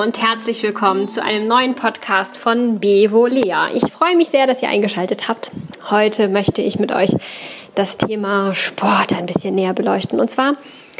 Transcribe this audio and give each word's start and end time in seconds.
und 0.00 0.18
herzlich 0.18 0.62
willkommen 0.62 1.10
zu 1.10 1.22
einem 1.22 1.46
neuen 1.46 1.74
Podcast 1.74 2.34
von 2.34 2.80
Bevo 2.80 3.26
Lea. 3.26 3.68
Ich 3.74 3.92
freue 3.92 4.16
mich 4.16 4.30
sehr, 4.30 4.46
dass 4.46 4.62
ihr 4.62 4.70
eingeschaltet 4.70 5.28
habt. 5.28 5.50
Heute 5.90 6.28
möchte 6.28 6.62
ich 6.62 6.78
mit 6.78 6.90
euch 6.90 7.10
das 7.74 7.98
Thema 7.98 8.54
Sport 8.54 9.12
ein 9.12 9.26
bisschen 9.26 9.54
näher 9.54 9.74
beleuchten. 9.74 10.18
Und 10.18 10.30
zwar 10.30 10.54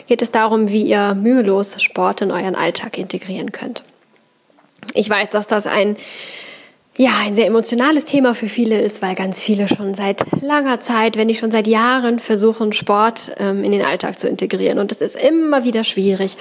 geht 0.07 0.21
es 0.21 0.33
darum, 0.33 0.69
wie 0.69 0.83
ihr 0.83 1.15
mühelos 1.15 1.81
Sport 1.81 2.21
in 2.21 2.31
euren 2.31 2.55
Alltag 2.55 2.99
integrieren 2.99 3.53
könnt. 3.53 3.85
Ich 4.93 5.09
weiß, 5.09 5.31
dass 5.31 5.47
das 5.47 5.67
ein 5.67 5.97
ja, 6.99 7.13
ein 7.25 7.35
sehr 7.35 7.47
emotionales 7.47 8.05
Thema 8.05 8.35
für 8.35 8.49
viele 8.49 8.79
ist, 8.83 9.01
weil 9.01 9.15
ganz 9.15 9.41
viele 9.41 9.67
schon 9.67 9.95
seit 9.95 10.27
langer 10.43 10.81
Zeit, 10.81 11.17
wenn 11.17 11.29
nicht 11.29 11.39
schon 11.39 11.51
seit 11.51 11.67
Jahren, 11.67 12.19
versuchen, 12.19 12.75
Sport 12.75 13.33
ähm, 13.39 13.65
in 13.65 13.73
den 13.73 13.83
Alltag 13.83 14.19
zu 14.19 14.29
integrieren. 14.29 14.79
Und 14.79 14.91
das 14.91 15.01
ist 15.01 15.17
immer 15.17 15.65
wieder 15.65 15.85
schwierig. 15.85 16.37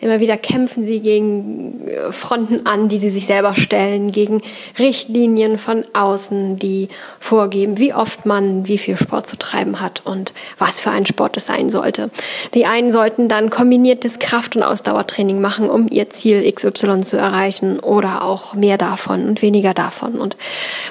Immer 0.00 0.20
wieder 0.20 0.38
kämpfen 0.38 0.84
sie 0.84 1.00
gegen 1.00 1.86
äh, 1.86 2.10
Fronten 2.10 2.66
an, 2.66 2.88
die 2.88 2.98
sie 2.98 3.10
sich 3.10 3.26
selber 3.26 3.54
stellen, 3.54 4.12
gegen 4.12 4.40
Richtlinien 4.78 5.58
von 5.58 5.84
außen, 5.92 6.58
die 6.58 6.88
vorgeben, 7.18 7.78
wie 7.78 7.92
oft 7.92 8.24
man 8.24 8.66
wie 8.66 8.78
viel 8.78 8.96
Sport 8.96 9.26
zu 9.26 9.36
treiben 9.36 9.80
hat 9.80 10.02
und 10.06 10.32
was 10.58 10.80
für 10.80 10.90
ein 10.90 11.04
Sport 11.04 11.36
es 11.36 11.46
sein 11.46 11.68
sollte. 11.68 12.10
Die 12.54 12.64
einen 12.64 12.90
sollten 12.90 13.28
dann 13.28 13.50
kombiniertes 13.50 14.18
Kraft- 14.18 14.56
und 14.56 14.62
Ausdauertraining 14.62 15.40
machen, 15.40 15.68
um 15.68 15.86
ihr 15.90 16.08
Ziel 16.08 16.50
XY 16.50 17.02
zu 17.02 17.18
erreichen 17.18 17.78
oder 17.78 18.22
auch 18.22 18.54
mehr 18.54 18.78
davon 18.78 19.28
und 19.28 19.42
weniger 19.42 19.74
davon. 19.74 20.14
Und 20.14 20.36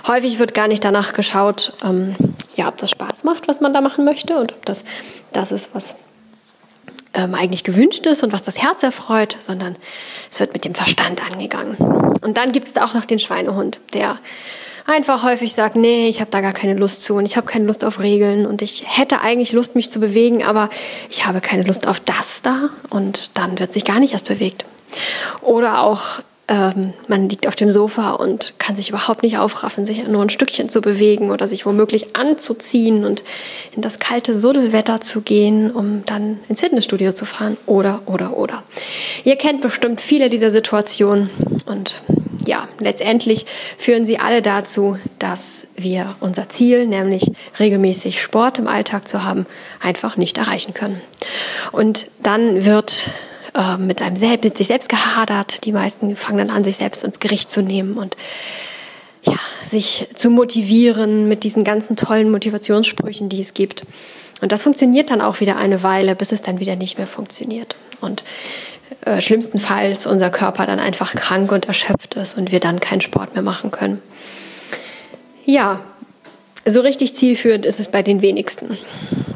häufig 0.07 0.37
wird 0.37 0.53
gar 0.53 0.67
nicht 0.67 0.83
danach 0.85 1.13
geschaut, 1.13 1.73
ähm, 1.83 2.15
ja, 2.55 2.67
ob 2.67 2.77
das 2.77 2.91
Spaß 2.91 3.23
macht, 3.23 3.47
was 3.47 3.59
man 3.59 3.73
da 3.73 3.81
machen 3.81 4.05
möchte 4.05 4.37
und 4.37 4.51
ob 4.51 4.65
das 4.65 4.83
das 5.31 5.51
ist, 5.51 5.73
was 5.73 5.95
ähm, 7.13 7.33
eigentlich 7.35 7.63
gewünscht 7.63 8.05
ist 8.05 8.23
und 8.23 8.33
was 8.33 8.43
das 8.43 8.61
Herz 8.61 8.83
erfreut, 8.83 9.35
sondern 9.39 9.75
es 10.31 10.39
wird 10.39 10.53
mit 10.53 10.65
dem 10.65 10.75
Verstand 10.75 11.25
angegangen. 11.25 11.75
Und 12.21 12.37
dann 12.37 12.51
gibt 12.51 12.67
es 12.67 12.73
da 12.73 12.85
auch 12.85 12.93
noch 12.93 13.05
den 13.05 13.19
Schweinehund, 13.19 13.79
der 13.93 14.19
einfach 14.85 15.23
häufig 15.23 15.53
sagt, 15.53 15.75
nee, 15.75 16.07
ich 16.07 16.19
habe 16.19 16.31
da 16.31 16.41
gar 16.41 16.53
keine 16.53 16.73
Lust 16.73 17.03
zu 17.03 17.15
und 17.15 17.25
ich 17.25 17.37
habe 17.37 17.47
keine 17.47 17.65
Lust 17.65 17.85
auf 17.85 17.99
Regeln 17.99 18.45
und 18.45 18.61
ich 18.61 18.83
hätte 18.85 19.21
eigentlich 19.21 19.51
Lust, 19.51 19.75
mich 19.75 19.89
zu 19.89 19.99
bewegen, 19.99 20.43
aber 20.43 20.69
ich 21.09 21.25
habe 21.25 21.41
keine 21.41 21.63
Lust 21.63 21.87
auf 21.87 21.99
das 21.99 22.41
da 22.41 22.69
und 22.89 23.37
dann 23.37 23.59
wird 23.59 23.73
sich 23.73 23.85
gar 23.85 23.99
nicht 23.99 24.13
erst 24.13 24.27
bewegt. 24.27 24.65
Oder 25.41 25.81
auch 25.81 26.21
ähm, 26.49 26.93
man 27.07 27.29
liegt 27.29 27.47
auf 27.47 27.55
dem 27.55 27.69
Sofa 27.69 28.11
und 28.11 28.55
kann 28.57 28.75
sich 28.75 28.89
überhaupt 28.89 29.21
nicht 29.21 29.37
aufraffen, 29.37 29.85
sich 29.85 30.05
nur 30.07 30.23
ein 30.23 30.31
Stückchen 30.31 30.67
zu 30.67 30.81
bewegen 30.81 31.29
oder 31.29 31.47
sich 31.47 31.67
womöglich 31.67 32.15
anzuziehen 32.15 33.05
und 33.05 33.23
in 33.75 33.83
das 33.83 33.99
kalte 33.99 34.37
Suddelwetter 34.37 34.99
zu 34.99 35.21
gehen, 35.21 35.69
um 35.69 36.03
dann 36.07 36.39
ins 36.49 36.61
Fitnessstudio 36.61 37.13
zu 37.13 37.25
fahren 37.25 37.55
oder, 37.67 38.01
oder, 38.07 38.35
oder. 38.35 38.63
Ihr 39.23 39.35
kennt 39.35 39.61
bestimmt 39.61 40.01
viele 40.01 40.29
dieser 40.29 40.51
Situationen 40.51 41.29
und 41.67 41.97
ja, 42.47 42.67
letztendlich 42.79 43.45
führen 43.77 44.07
sie 44.07 44.17
alle 44.17 44.41
dazu, 44.41 44.97
dass 45.19 45.67
wir 45.75 46.15
unser 46.19 46.49
Ziel, 46.49 46.87
nämlich 46.87 47.31
regelmäßig 47.59 48.19
Sport 48.19 48.57
im 48.57 48.67
Alltag 48.67 49.07
zu 49.07 49.23
haben, 49.23 49.45
einfach 49.79 50.17
nicht 50.17 50.39
erreichen 50.39 50.73
können. 50.73 50.99
Und 51.71 52.07
dann 52.23 52.65
wird 52.65 53.11
äh, 53.53 53.77
mit 53.77 54.01
einem 54.01 54.15
selbst, 54.15 54.43
mit 54.43 54.57
sich 54.57 54.67
selbst 54.67 54.89
gehadert. 54.89 55.65
Die 55.65 55.71
meisten 55.71 56.15
fangen 56.15 56.37
dann 56.37 56.49
an, 56.49 56.63
sich 56.63 56.77
selbst 56.77 57.03
ins 57.03 57.19
Gericht 57.19 57.51
zu 57.51 57.61
nehmen 57.61 57.97
und 57.97 58.15
ja, 59.23 59.37
sich 59.63 60.07
zu 60.15 60.29
motivieren 60.29 61.27
mit 61.27 61.43
diesen 61.43 61.63
ganzen 61.63 61.95
tollen 61.95 62.31
Motivationssprüchen, 62.31 63.29
die 63.29 63.41
es 63.41 63.53
gibt. 63.53 63.83
Und 64.41 64.51
das 64.51 64.63
funktioniert 64.63 65.09
dann 65.09 65.21
auch 65.21 65.41
wieder 65.41 65.57
eine 65.57 65.83
Weile, 65.83 66.15
bis 66.15 66.31
es 66.31 66.41
dann 66.41 66.59
wieder 66.59 66.75
nicht 66.75 66.97
mehr 66.97 67.07
funktioniert. 67.07 67.75
Und 67.99 68.23
äh, 69.05 69.21
schlimmstenfalls 69.21 70.07
unser 70.07 70.29
Körper 70.29 70.65
dann 70.65 70.79
einfach 70.79 71.13
krank 71.13 71.51
und 71.51 71.65
erschöpft 71.65 72.15
ist 72.15 72.37
und 72.37 72.51
wir 72.51 72.59
dann 72.59 72.79
keinen 72.79 73.01
Sport 73.01 73.33
mehr 73.33 73.43
machen 73.43 73.71
können. 73.71 74.01
Ja, 75.45 75.81
so 76.65 76.81
richtig 76.81 77.15
zielführend 77.15 77.65
ist 77.65 77.79
es 77.79 77.89
bei 77.89 78.03
den 78.03 78.21
wenigsten. 78.21 78.77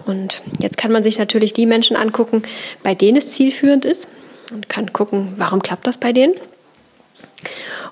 Und 0.05 0.41
jetzt 0.59 0.77
kann 0.77 0.91
man 0.91 1.03
sich 1.03 1.17
natürlich 1.17 1.53
die 1.53 1.65
Menschen 1.65 1.95
angucken, 1.95 2.43
bei 2.83 2.95
denen 2.95 3.17
es 3.17 3.31
zielführend 3.31 3.85
ist 3.85 4.07
und 4.51 4.69
kann 4.69 4.93
gucken, 4.93 5.33
warum 5.37 5.61
klappt 5.61 5.87
das 5.87 5.97
bei 5.97 6.13
denen. 6.13 6.33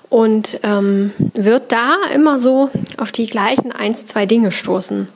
Und 0.08 0.60
ähm, 0.62 1.12
wird 1.34 1.72
da 1.72 1.96
immer 2.14 2.38
so 2.38 2.70
auf 2.96 3.12
die 3.12 3.26
gleichen 3.26 3.72
eins, 3.72 4.04
zwei 4.04 4.26
Dinge 4.26 4.52
stoßen, 4.52 5.08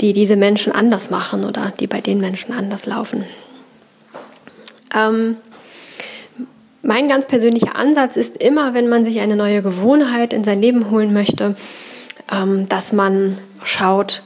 die 0.00 0.12
diese 0.12 0.36
Menschen 0.36 0.72
anders 0.72 1.10
machen 1.10 1.44
oder 1.44 1.72
die 1.78 1.86
bei 1.86 2.00
den 2.00 2.20
Menschen 2.20 2.52
anders 2.52 2.86
laufen. 2.86 3.24
Ähm, 4.94 5.36
mein 6.82 7.08
ganz 7.08 7.26
persönlicher 7.26 7.76
Ansatz 7.76 8.16
ist 8.16 8.36
immer, 8.36 8.74
wenn 8.74 8.88
man 8.88 9.04
sich 9.04 9.20
eine 9.20 9.36
neue 9.36 9.62
Gewohnheit 9.62 10.32
in 10.32 10.44
sein 10.44 10.62
Leben 10.62 10.90
holen 10.90 11.12
möchte, 11.12 11.56
ähm, 12.32 12.68
dass 12.68 12.92
man 12.92 13.38
schaut, 13.64 14.22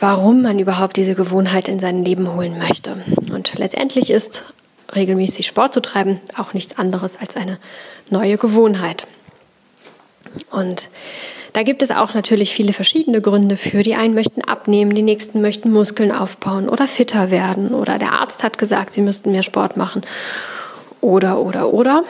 warum 0.00 0.42
man 0.42 0.58
überhaupt 0.58 0.96
diese 0.96 1.14
Gewohnheit 1.14 1.68
in 1.68 1.80
sein 1.80 2.02
Leben 2.02 2.34
holen 2.34 2.58
möchte. 2.58 2.96
Und 3.32 3.58
letztendlich 3.58 4.10
ist 4.10 4.52
regelmäßig 4.94 5.46
Sport 5.46 5.74
zu 5.74 5.80
treiben 5.80 6.20
auch 6.36 6.54
nichts 6.54 6.78
anderes 6.78 7.18
als 7.18 7.36
eine 7.36 7.58
neue 8.10 8.38
Gewohnheit. 8.38 9.06
Und 10.50 10.88
da 11.52 11.62
gibt 11.62 11.82
es 11.82 11.90
auch 11.90 12.12
natürlich 12.12 12.52
viele 12.52 12.74
verschiedene 12.74 13.22
Gründe 13.22 13.56
für. 13.56 13.82
Die 13.82 13.94
einen 13.94 14.14
möchten 14.14 14.42
abnehmen, 14.42 14.94
die 14.94 15.02
nächsten 15.02 15.40
möchten 15.40 15.72
Muskeln 15.72 16.12
aufbauen 16.12 16.68
oder 16.68 16.86
fitter 16.86 17.30
werden 17.30 17.74
oder 17.74 17.98
der 17.98 18.12
Arzt 18.12 18.44
hat 18.44 18.58
gesagt, 18.58 18.92
sie 18.92 19.00
müssten 19.00 19.32
mehr 19.32 19.42
Sport 19.42 19.76
machen 19.76 20.02
oder, 21.00 21.40
oder, 21.40 21.72
oder. 21.72 22.04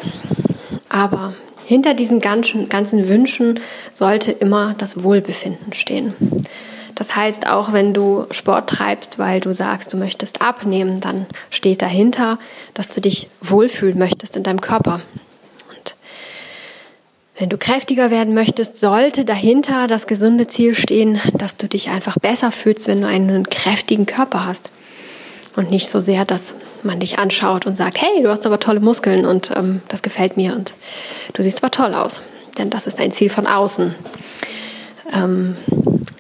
Aber 0.89 1.35
hinter 1.65 1.95
diesen 1.95 2.21
ganzen, 2.21 2.69
ganzen 2.69 3.09
Wünschen 3.09 3.61
sollte 3.93 4.33
immer 4.33 4.75
das 4.79 5.05
Wohlbefinden 5.05 5.73
stehen. 5.73 6.15
Das 6.97 7.15
heißt, 7.15 7.47
auch 7.47 7.75
wenn 7.75 7.93
du 7.93 8.27
Sport 8.31 8.71
treibst, 8.71 9.19
weil 9.19 9.41
du 9.41 9.53
sagst, 9.53 9.93
du 9.93 9.99
möchtest 9.99 10.41
abnehmen, 10.41 11.01
dann 11.01 11.27
steht 11.51 11.83
dahinter, 11.83 12.39
dass 12.73 12.89
du 12.89 13.03
dich 13.03 13.29
wohlfühlen 13.43 13.99
möchtest 13.99 14.35
in 14.35 14.43
deinem 14.43 14.63
Körper. 14.63 15.03
Und 15.69 15.95
wenn 17.39 17.51
du 17.51 17.59
kräftiger 17.59 18.11
werden 18.11 18.33
möchtest, 18.33 18.81
sollte 18.81 19.27
dahinter 19.27 19.89
das 19.89 20.07
gesunde 20.07 20.47
Ziel 20.47 20.75
stehen, 20.75 21.21
dass 21.35 21.59
du 21.59 21.69
dich 21.69 21.91
einfach 21.91 22.19
besser 22.19 22.51
fühlst, 22.51 22.89
wenn 22.89 23.03
du 23.03 23.09
einen 23.09 23.49
kräftigen 23.51 24.07
Körper 24.07 24.47
hast. 24.47 24.71
Und 25.55 25.71
nicht 25.71 25.89
so 25.89 26.01
sehr, 26.01 26.25
dass 26.25 26.55
man 26.83 26.99
dich 27.01 27.19
anschaut 27.19 27.67
und 27.67 27.77
sagt, 27.77 28.01
hey, 28.01 28.23
du 28.23 28.31
hast 28.31 28.47
aber 28.47 28.59
tolle 28.59 28.81
Muskeln 28.81 29.27
und 29.27 29.51
ähm, 29.55 29.83
das 29.89 30.01
gefällt 30.01 30.39
mir 30.39 30.55
und 30.55 30.73
du 31.35 31.43
siehst 31.43 31.63
aber 31.63 31.71
toll 31.71 31.95
aus. 31.95 32.23
Denn 32.57 32.71
das 32.71 32.87
ist 32.87 33.01
ein 33.01 33.13
Ziel 33.13 33.29
von 33.29 33.47
außen. 33.47 33.95
Ähm, 35.13 35.57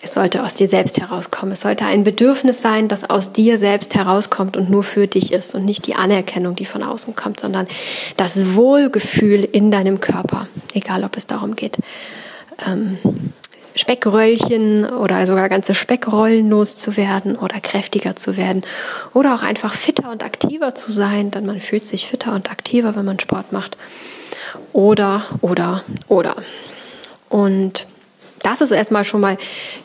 es 0.02 0.14
sollte 0.14 0.44
aus 0.44 0.54
dir 0.54 0.68
selbst 0.68 1.00
herauskommen. 1.00 1.52
Es 1.52 1.62
sollte 1.62 1.84
ein 1.84 2.04
Bedürfnis 2.04 2.62
sein, 2.62 2.86
das 2.86 3.10
aus 3.10 3.32
dir 3.32 3.58
selbst 3.58 3.96
herauskommt 3.96 4.56
und 4.56 4.70
nur 4.70 4.84
für 4.84 5.08
dich 5.08 5.32
ist 5.32 5.54
und 5.56 5.64
nicht 5.64 5.86
die 5.86 5.96
Anerkennung, 5.96 6.54
die 6.54 6.64
von 6.64 6.84
außen 6.84 7.16
kommt, 7.16 7.40
sondern 7.40 7.66
das 8.16 8.54
Wohlgefühl 8.54 9.42
in 9.42 9.72
deinem 9.72 10.00
Körper, 10.00 10.46
egal 10.74 11.02
ob 11.02 11.16
es 11.16 11.26
darum 11.26 11.56
geht, 11.56 11.78
ähm, 12.64 12.98
Speckröllchen 13.74 14.86
oder 14.86 15.26
sogar 15.26 15.48
ganze 15.48 15.74
Speckrollen 15.74 16.48
loszuwerden 16.48 17.36
oder 17.36 17.60
kräftiger 17.60 18.16
zu 18.16 18.36
werden 18.36 18.62
oder 19.12 19.34
auch 19.34 19.42
einfach 19.42 19.74
fitter 19.74 20.10
und 20.10 20.22
aktiver 20.22 20.74
zu 20.74 20.92
sein, 20.92 21.30
denn 21.30 21.44
man 21.44 21.60
fühlt 21.60 21.84
sich 21.84 22.06
fitter 22.06 22.32
und 22.34 22.50
aktiver, 22.50 22.94
wenn 22.94 23.04
man 23.04 23.18
Sport 23.18 23.52
macht. 23.52 23.76
Oder, 24.72 25.26
oder, 25.42 25.82
oder. 26.08 26.36
Und 27.28 27.86
das 28.42 28.60
ist 28.60 28.70
erstmal 28.70 29.04
schon 29.04 29.20
mal 29.20 29.38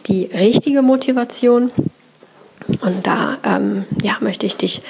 die 0.07 0.25
richtige 0.25 0.81
Motivation. 0.81 1.71
Und 2.81 3.07
da 3.07 3.37
ähm, 3.43 3.85
ja, 4.03 4.17
möchte 4.19 4.45
ich 4.45 4.55
dich 4.55 4.81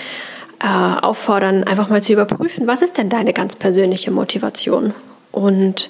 äh, 0.60 0.68
auffordern, 0.68 1.64
einfach 1.64 1.90
mal 1.90 2.04
zu 2.04 2.14
überprüfen, 2.14 2.68
was 2.68 2.82
ist 2.82 2.98
denn 2.98 3.10
deine 3.10 3.34
ganz 3.34 3.56
persönliche 3.56 4.12
Motivation? 4.12 4.94
Und 5.32 5.90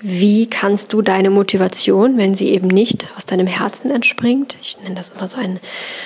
wie 0.00 0.46
kannst 0.48 0.92
du 0.92 1.02
deine 1.02 1.28
Motivation, 1.28 2.16
wenn 2.16 2.34
sie 2.34 2.50
eben 2.50 2.68
nicht 2.68 3.08
aus 3.16 3.26
deinem 3.26 3.48
Herzen 3.48 3.90
entspringt, 3.90 4.56
ich 4.62 4.78
nenne 4.80 4.94
das 4.94 5.10
immer 5.10 5.26
so 5.26 5.38
ein, 5.38 5.58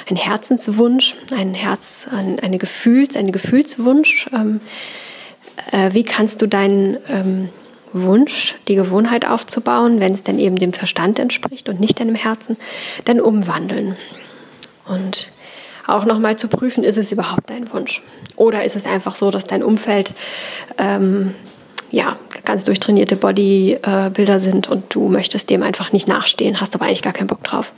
ein 0.08 0.16
Herzenswunsch, 0.16 1.14
ein 1.36 1.52
Herz, 1.52 2.08
ein, 2.10 2.40
eine 2.40 2.56
Gefühls, 2.56 3.16
eine 3.16 3.32
Gefühlswunsch, 3.32 4.30
ähm, 4.32 4.60
äh, 5.70 5.92
wie 5.92 6.04
kannst 6.04 6.40
du 6.40 6.46
deinen 6.46 6.96
ähm, 7.08 7.48
Wunsch, 7.92 8.54
die 8.68 8.74
Gewohnheit 8.74 9.26
aufzubauen, 9.26 10.00
wenn 10.00 10.14
es 10.14 10.22
denn 10.22 10.38
eben 10.38 10.56
dem 10.56 10.72
Verstand 10.72 11.18
entspricht 11.18 11.68
und 11.68 11.80
nicht 11.80 12.00
deinem 12.00 12.14
Herzen, 12.14 12.56
dann 13.04 13.20
umwandeln. 13.20 13.96
Und 14.86 15.30
auch 15.86 16.04
nochmal 16.04 16.36
zu 16.36 16.48
prüfen, 16.48 16.84
ist 16.84 16.98
es 16.98 17.12
überhaupt 17.12 17.50
dein 17.50 17.72
Wunsch? 17.72 18.02
Oder 18.36 18.64
ist 18.64 18.76
es 18.76 18.86
einfach 18.86 19.14
so, 19.14 19.30
dass 19.30 19.46
dein 19.46 19.62
Umfeld 19.62 20.14
ähm, 20.78 21.34
ja, 21.90 22.16
ganz 22.44 22.64
durchtrainierte 22.64 23.16
Bodybilder 23.16 24.38
sind 24.38 24.68
und 24.68 24.94
du 24.94 25.08
möchtest 25.08 25.50
dem 25.50 25.62
einfach 25.62 25.92
nicht 25.92 26.08
nachstehen, 26.08 26.60
hast 26.60 26.74
aber 26.74 26.86
eigentlich 26.86 27.02
gar 27.02 27.12
keinen 27.12 27.26
Bock 27.26 27.42
drauf? 27.44 27.74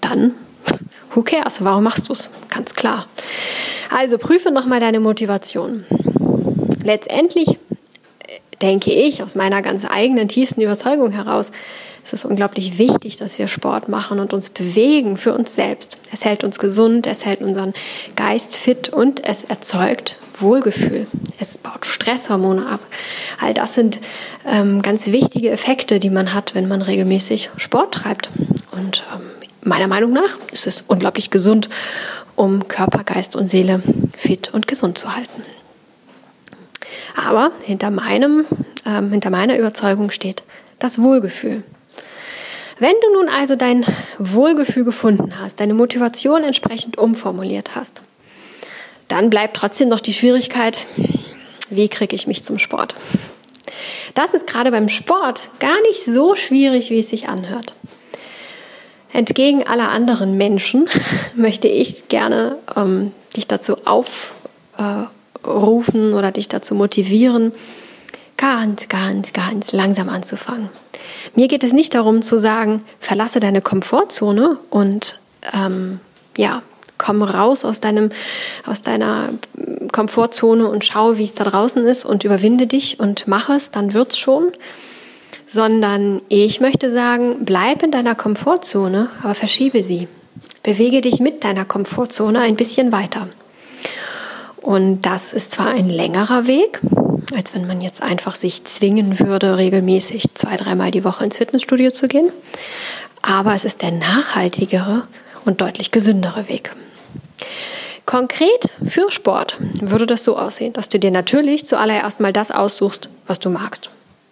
Dann, 0.00 0.32
who 1.14 1.22
cares? 1.22 1.62
Warum 1.62 1.84
machst 1.84 2.08
du 2.08 2.12
es? 2.12 2.30
Ganz 2.48 2.74
klar. 2.74 3.06
Also 3.94 4.18
prüfe 4.18 4.50
nochmal 4.50 4.80
deine 4.80 5.00
Motivation. 5.00 5.84
Letztendlich 6.82 7.58
denke 8.64 8.90
ich, 8.90 9.22
aus 9.22 9.34
meiner 9.34 9.60
ganz 9.60 9.84
eigenen 9.84 10.26
tiefsten 10.26 10.62
Überzeugung 10.62 11.12
heraus, 11.12 11.52
es 12.02 12.12
ist 12.12 12.24
unglaublich 12.24 12.76
wichtig, 12.78 13.16
dass 13.16 13.38
wir 13.38 13.46
Sport 13.46 13.88
machen 13.88 14.20
und 14.20 14.32
uns 14.32 14.50
bewegen 14.50 15.16
für 15.16 15.32
uns 15.32 15.54
selbst. 15.54 15.98
Es 16.12 16.24
hält 16.24 16.44
uns 16.44 16.58
gesund, 16.58 17.06
es 17.06 17.24
hält 17.24 17.40
unseren 17.40 17.72
Geist 18.16 18.56
fit 18.56 18.90
und 18.90 19.24
es 19.24 19.44
erzeugt 19.44 20.16
Wohlgefühl. 20.38 21.06
Es 21.38 21.56
baut 21.58 21.86
Stresshormone 21.86 22.66
ab. 22.66 22.80
All 23.40 23.54
das 23.54 23.74
sind 23.74 24.00
ähm, 24.46 24.82
ganz 24.82 25.08
wichtige 25.08 25.50
Effekte, 25.50 25.98
die 25.98 26.10
man 26.10 26.34
hat, 26.34 26.54
wenn 26.54 26.68
man 26.68 26.82
regelmäßig 26.82 27.50
Sport 27.56 27.94
treibt. 27.94 28.28
Und 28.72 29.04
ähm, 29.14 29.22
meiner 29.62 29.88
Meinung 29.88 30.12
nach 30.12 30.38
ist 30.52 30.66
es 30.66 30.84
unglaublich 30.86 31.30
gesund, 31.30 31.68
um 32.36 32.68
Körper, 32.68 33.04
Geist 33.04 33.36
und 33.36 33.48
Seele 33.48 33.82
fit 34.14 34.52
und 34.52 34.66
gesund 34.66 34.98
zu 34.98 35.14
halten. 35.14 35.42
Aber 37.14 37.52
hinter 37.62 37.90
meinem, 37.90 38.44
ähm, 38.86 39.10
hinter 39.10 39.30
meiner 39.30 39.58
Überzeugung 39.58 40.10
steht 40.10 40.42
das 40.78 41.00
Wohlgefühl. 41.00 41.62
Wenn 42.78 42.94
du 43.02 43.12
nun 43.14 43.28
also 43.28 43.54
dein 43.54 43.84
Wohlgefühl 44.18 44.84
gefunden 44.84 45.38
hast, 45.38 45.60
deine 45.60 45.74
Motivation 45.74 46.42
entsprechend 46.42 46.98
umformuliert 46.98 47.76
hast, 47.76 48.02
dann 49.06 49.30
bleibt 49.30 49.56
trotzdem 49.56 49.88
noch 49.88 50.00
die 50.00 50.12
Schwierigkeit, 50.12 50.80
wie 51.70 51.88
kriege 51.88 52.16
ich 52.16 52.26
mich 52.26 52.42
zum 52.42 52.58
Sport? 52.58 52.94
Das 54.14 54.34
ist 54.34 54.46
gerade 54.46 54.70
beim 54.70 54.88
Sport 54.88 55.48
gar 55.60 55.80
nicht 55.82 56.04
so 56.04 56.34
schwierig, 56.34 56.90
wie 56.90 57.00
es 57.00 57.10
sich 57.10 57.28
anhört. 57.28 57.74
Entgegen 59.12 59.64
aller 59.66 59.90
anderen 59.90 60.36
Menschen 60.36 60.88
möchte 61.36 61.68
ich 61.68 62.08
gerne 62.08 62.58
ähm, 62.76 63.12
dich 63.36 63.46
dazu 63.46 63.86
aufrufen 63.86 64.34
äh, 64.78 65.04
oder 65.46 66.32
dich 66.32 66.48
dazu 66.48 66.74
motivieren, 66.74 67.52
ganz, 68.36 68.88
ganz, 68.88 69.32
ganz 69.32 69.72
langsam 69.72 70.08
anzufangen. 70.08 70.68
Mir 71.34 71.48
geht 71.48 71.64
es 71.64 71.72
nicht 71.72 71.94
darum 71.94 72.22
zu 72.22 72.38
sagen, 72.38 72.84
verlasse 73.00 73.40
deine 73.40 73.62
Komfortzone 73.62 74.58
und 74.70 75.18
ähm, 75.52 76.00
ja, 76.36 76.62
komm 76.98 77.22
raus 77.22 77.64
aus 77.64 77.80
deinem, 77.80 78.10
aus 78.66 78.82
deiner 78.82 79.30
Komfortzone 79.92 80.68
und 80.68 80.84
schau, 80.84 81.18
wie 81.18 81.24
es 81.24 81.34
da 81.34 81.44
draußen 81.44 81.84
ist 81.84 82.04
und 82.04 82.24
überwinde 82.24 82.66
dich 82.66 83.00
und 83.00 83.26
mach 83.26 83.48
es, 83.50 83.70
dann 83.70 83.94
wird's 83.94 84.18
schon. 84.18 84.52
Sondern 85.46 86.22
ich 86.28 86.60
möchte 86.60 86.90
sagen, 86.90 87.44
bleib 87.44 87.82
in 87.82 87.90
deiner 87.90 88.14
Komfortzone, 88.14 89.10
aber 89.22 89.34
verschiebe 89.34 89.82
sie. 89.82 90.08
Bewege 90.62 91.02
dich 91.02 91.20
mit 91.20 91.44
deiner 91.44 91.66
Komfortzone 91.66 92.40
ein 92.40 92.56
bisschen 92.56 92.92
weiter. 92.92 93.28
Und 94.64 95.02
das 95.02 95.34
ist 95.34 95.50
zwar 95.52 95.66
ein 95.66 95.90
längerer 95.90 96.46
Weg, 96.46 96.80
als 97.36 97.54
wenn 97.54 97.66
man 97.66 97.82
jetzt 97.82 98.02
einfach 98.02 98.34
sich 98.34 98.64
zwingen 98.64 99.18
würde, 99.20 99.58
regelmäßig 99.58 100.32
zwei, 100.32 100.56
dreimal 100.56 100.90
die 100.90 101.04
Woche 101.04 101.22
ins 101.22 101.36
Fitnessstudio 101.36 101.90
zu 101.90 102.08
gehen. 102.08 102.32
Aber 103.20 103.54
es 103.54 103.66
ist 103.66 103.82
der 103.82 103.90
nachhaltigere 103.90 105.06
und 105.44 105.60
deutlich 105.60 105.90
gesündere 105.90 106.48
Weg. 106.48 106.74
Konkret 108.06 108.70
für 108.86 109.10
Sport 109.10 109.58
würde 109.82 110.06
das 110.06 110.24
so 110.24 110.38
aussehen, 110.38 110.72
dass 110.72 110.88
du 110.88 110.98
dir 110.98 111.10
natürlich 111.10 111.66
zuallererst 111.66 112.20
mal 112.20 112.32
das 112.32 112.50
aussuchst, 112.50 113.10
was 113.26 113.40
du 113.40 113.50
magst. 113.50 113.90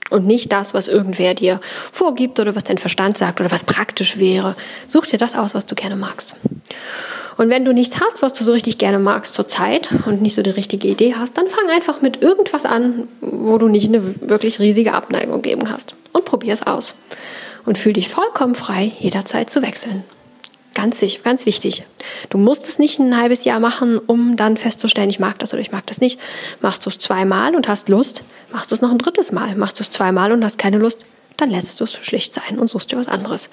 Und 0.09 0.27
nicht 0.27 0.51
das, 0.51 0.73
was 0.73 0.89
irgendwer 0.89 1.35
dir 1.35 1.61
vorgibt 1.93 2.41
oder 2.41 2.57
was 2.57 2.65
dein 2.65 2.79
Verstand 2.79 3.19
sagt 3.19 3.43
oder 3.43 3.51
was 3.51 3.65
praktisch 3.65 4.17
wäre. 4.17 4.57
Such 4.87 5.09
dir 5.09 5.19
das 5.19 5.35
aus, 5.35 5.55
was 5.55 5.67
du 5.67 5.75
gerne 5.75 5.97
magst. 5.97 6.35
Und 7.37 7.49
wenn 7.49 7.65
du 7.65 7.73
nichts 7.73 8.01
hast, 8.01 8.23
was 8.23 8.33
du 8.33 8.45
so 8.45 8.53
richtig 8.53 8.79
gerne 8.79 8.99
magst 8.99 9.35
zur 9.35 9.49
Zeit 9.49 9.89
und 10.07 10.23
nicht 10.23 10.35
so 10.35 10.43
die 10.43 10.51
richtige 10.51 10.89
Idee 10.89 11.15
hast, 11.17 11.37
dann 11.37 11.49
fang 11.49 11.69
einfach 11.71 12.03
mit 12.03 12.23
irgendwas 12.23 12.65
an, 12.65 13.09
wo 13.21 13.59
du 13.59 13.69
nicht 13.69 13.89
eine 13.89 14.15
wirklich 14.21 14.61
riesige 14.61 14.93
Abneigung 14.93 15.43
geben 15.43 15.71
hast. 15.71 15.95
Und 16.13 16.25
probier 16.25 16.53
es 16.53 16.67
aus. 16.67 16.95
Und 17.65 17.79
fühl 17.79 17.93
dich 17.93 18.09
vollkommen 18.09 18.55
frei, 18.55 18.93
jederzeit 18.99 19.51
zu 19.51 19.63
wechseln. 19.63 20.05
Ganz, 20.75 21.05
ganz 21.23 21.47
wichtig. 21.47 21.85
Du 22.31 22.39
musst 22.39 22.67
es 22.67 22.79
nicht 22.79 22.99
ein 22.99 23.17
halbes 23.17 23.45
Jahr 23.45 23.61
machen, 23.61 23.99
um 23.99 24.37
dann 24.37 24.57
festzustellen, 24.57 25.11
ich 25.11 25.19
mag 25.19 25.39
das 25.39 25.53
oder 25.53 25.61
ich 25.61 25.71
mag 25.71 25.87
das 25.87 26.01
nicht. 26.01 26.19
Machst 26.61 26.87
du 26.87 26.91
es 26.91 26.99
zweimal 26.99 27.55
und 27.55 27.69
hast 27.69 27.89
Lust, 27.89 28.25
machst 28.51 28.71
du 28.71 28.75
es 28.75 28.81
noch 28.81 28.91
ein 28.91 28.99
drittes 28.99 29.33
Mal. 29.33 29.55
Machst 29.55 29.79
du 29.79 29.83
es 29.83 29.91
zweimal 29.91 30.33
und 30.33 30.43
hast 30.45 30.59
keine 30.59 30.79
Lust, 30.79 31.01
dann 31.37 31.51
lässt 31.51 31.81
du 31.81 31.85
es 31.85 31.93
schlicht 31.93 32.33
sein 32.33 32.59
und 32.59 32.71
suchst 32.71 32.91
dir 32.91 32.97
was 32.97 33.09
anderes. 33.09 33.51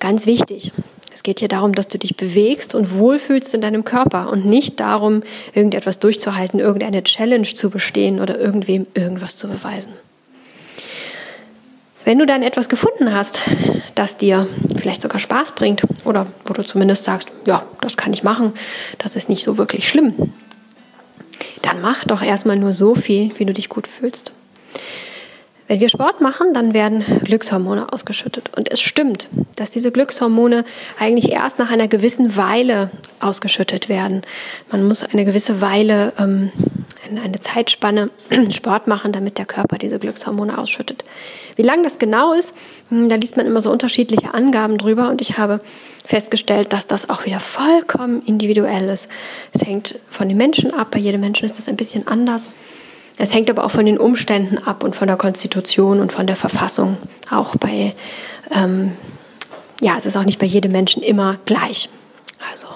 Ganz 0.00 0.26
wichtig. 0.26 0.72
Es 1.18 1.24
geht 1.24 1.40
hier 1.40 1.48
darum, 1.48 1.74
dass 1.74 1.88
du 1.88 1.98
dich 1.98 2.16
bewegst 2.16 2.76
und 2.76 2.96
wohlfühlst 2.96 3.52
in 3.52 3.60
deinem 3.60 3.84
Körper 3.84 4.30
und 4.30 4.46
nicht 4.46 4.78
darum, 4.78 5.24
irgendetwas 5.52 5.98
durchzuhalten, 5.98 6.60
irgendeine 6.60 7.02
Challenge 7.02 7.42
zu 7.42 7.70
bestehen 7.70 8.20
oder 8.20 8.38
irgendwem 8.38 8.86
irgendwas 8.94 9.36
zu 9.36 9.48
beweisen. 9.48 9.90
Wenn 12.04 12.20
du 12.20 12.24
dann 12.24 12.44
etwas 12.44 12.68
gefunden 12.68 13.12
hast, 13.12 13.40
das 13.96 14.16
dir 14.16 14.46
vielleicht 14.76 15.02
sogar 15.02 15.18
Spaß 15.18 15.56
bringt 15.56 15.82
oder 16.04 16.28
wo 16.44 16.52
du 16.52 16.62
zumindest 16.62 17.02
sagst, 17.02 17.32
ja, 17.46 17.66
das 17.80 17.96
kann 17.96 18.12
ich 18.12 18.22
machen, 18.22 18.52
das 18.98 19.16
ist 19.16 19.28
nicht 19.28 19.42
so 19.42 19.58
wirklich 19.58 19.88
schlimm, 19.88 20.14
dann 21.62 21.80
mach 21.80 22.04
doch 22.04 22.22
erstmal 22.22 22.54
nur 22.56 22.72
so 22.72 22.94
viel, 22.94 23.36
wie 23.40 23.44
du 23.44 23.52
dich 23.52 23.68
gut 23.68 23.88
fühlst. 23.88 24.30
Wenn 25.68 25.80
wir 25.80 25.90
Sport 25.90 26.22
machen, 26.22 26.54
dann 26.54 26.72
werden 26.72 27.04
Glückshormone 27.24 27.92
ausgeschüttet. 27.92 28.50
Und 28.56 28.72
es 28.72 28.80
stimmt, 28.80 29.28
dass 29.54 29.68
diese 29.68 29.92
Glückshormone 29.92 30.64
eigentlich 30.98 31.30
erst 31.30 31.58
nach 31.58 31.70
einer 31.70 31.88
gewissen 31.88 32.36
Weile 32.38 32.90
ausgeschüttet 33.20 33.90
werden. 33.90 34.22
Man 34.72 34.88
muss 34.88 35.02
eine 35.02 35.26
gewisse 35.26 35.60
Weile, 35.60 36.14
ähm, 36.18 36.50
eine 37.22 37.40
Zeitspanne 37.42 38.08
Sport 38.50 38.86
machen, 38.86 39.12
damit 39.12 39.36
der 39.36 39.44
Körper 39.44 39.76
diese 39.76 39.98
Glückshormone 39.98 40.56
ausschüttet. 40.56 41.04
Wie 41.56 41.62
lang 41.62 41.82
das 41.82 41.98
genau 41.98 42.32
ist, 42.32 42.54
hm, 42.88 43.10
da 43.10 43.16
liest 43.16 43.36
man 43.36 43.44
immer 43.44 43.60
so 43.60 43.70
unterschiedliche 43.70 44.32
Angaben 44.32 44.78
drüber 44.78 45.10
und 45.10 45.20
ich 45.20 45.36
habe 45.36 45.60
festgestellt, 46.02 46.72
dass 46.72 46.86
das 46.86 47.10
auch 47.10 47.26
wieder 47.26 47.40
vollkommen 47.40 48.22
individuell 48.24 48.88
ist. 48.88 49.08
Es 49.52 49.66
hängt 49.66 49.98
von 50.08 50.28
den 50.28 50.38
Menschen 50.38 50.72
ab, 50.72 50.92
bei 50.92 50.98
jedem 50.98 51.20
Menschen 51.20 51.44
ist 51.44 51.58
das 51.58 51.68
ein 51.68 51.76
bisschen 51.76 52.06
anders. 52.06 52.48
Es 53.18 53.34
hängt 53.34 53.50
aber 53.50 53.64
auch 53.64 53.72
von 53.72 53.84
den 53.84 53.98
Umständen 53.98 54.58
ab 54.58 54.84
und 54.84 54.94
von 54.94 55.08
der 55.08 55.16
Konstitution 55.16 56.00
und 56.00 56.12
von 56.12 56.26
der 56.26 56.36
Verfassung. 56.36 56.96
Auch 57.30 57.56
bei, 57.56 57.94
ähm, 58.52 58.92
ja, 59.80 59.96
es 59.98 60.06
ist 60.06 60.16
auch 60.16 60.24
nicht 60.24 60.38
bei 60.38 60.46
jedem 60.46 60.70
Menschen 60.70 61.02
immer 61.02 61.36
gleich. 61.44 61.90
Also 62.52 62.68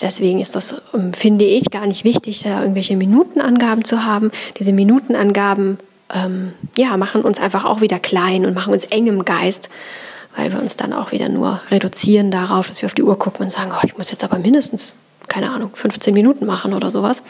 deswegen 0.00 0.40
ist 0.40 0.56
das, 0.56 0.76
ähm, 0.94 1.12
finde 1.12 1.44
ich, 1.44 1.70
gar 1.70 1.86
nicht 1.86 2.04
wichtig, 2.04 2.42
da 2.44 2.62
irgendwelche 2.62 2.96
Minutenangaben 2.96 3.84
zu 3.84 4.04
haben. 4.04 4.30
Diese 4.58 4.72
Minutenangaben, 4.72 5.78
ähm, 6.14 6.54
ja, 6.78 6.96
machen 6.96 7.20
uns 7.20 7.38
einfach 7.38 7.66
auch 7.66 7.82
wieder 7.82 7.98
klein 7.98 8.46
und 8.46 8.54
machen 8.54 8.72
uns 8.72 8.84
eng 8.84 9.06
im 9.06 9.26
Geist, 9.26 9.68
weil 10.34 10.50
wir 10.50 10.60
uns 10.60 10.76
dann 10.76 10.94
auch 10.94 11.12
wieder 11.12 11.28
nur 11.28 11.60
reduzieren 11.70 12.30
darauf, 12.30 12.68
dass 12.68 12.80
wir 12.80 12.86
auf 12.86 12.94
die 12.94 13.02
Uhr 13.02 13.18
gucken 13.18 13.44
und 13.44 13.52
sagen, 13.52 13.70
oh, 13.74 13.84
ich 13.84 13.98
muss 13.98 14.10
jetzt 14.10 14.24
aber 14.24 14.38
mindestens, 14.38 14.94
keine 15.28 15.50
Ahnung, 15.50 15.72
15 15.74 16.14
Minuten 16.14 16.46
machen 16.46 16.72
oder 16.72 16.90
sowas 16.90 17.22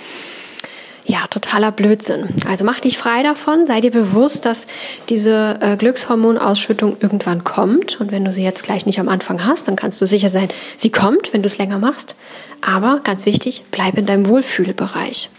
ja, 1.06 1.26
totaler 1.28 1.70
Blödsinn. 1.70 2.28
Also 2.48 2.64
mach 2.64 2.80
dich 2.80 2.98
frei 2.98 3.22
davon, 3.22 3.66
sei 3.66 3.80
dir 3.80 3.92
bewusst, 3.92 4.44
dass 4.44 4.66
diese 5.08 5.58
äh, 5.60 5.76
Glückshormonausschüttung 5.76 6.96
irgendwann 7.00 7.44
kommt. 7.44 8.00
Und 8.00 8.10
wenn 8.10 8.24
du 8.24 8.32
sie 8.32 8.42
jetzt 8.42 8.64
gleich 8.64 8.86
nicht 8.86 8.98
am 8.98 9.08
Anfang 9.08 9.46
hast, 9.46 9.68
dann 9.68 9.76
kannst 9.76 10.00
du 10.00 10.06
sicher 10.06 10.28
sein, 10.28 10.48
sie 10.76 10.90
kommt, 10.90 11.32
wenn 11.32 11.42
du 11.42 11.46
es 11.46 11.58
länger 11.58 11.78
machst. 11.78 12.16
Aber 12.60 13.00
ganz 13.04 13.24
wichtig, 13.24 13.62
bleib 13.70 13.96
in 13.96 14.06
deinem 14.06 14.26
Wohlfühlbereich. 14.26 15.30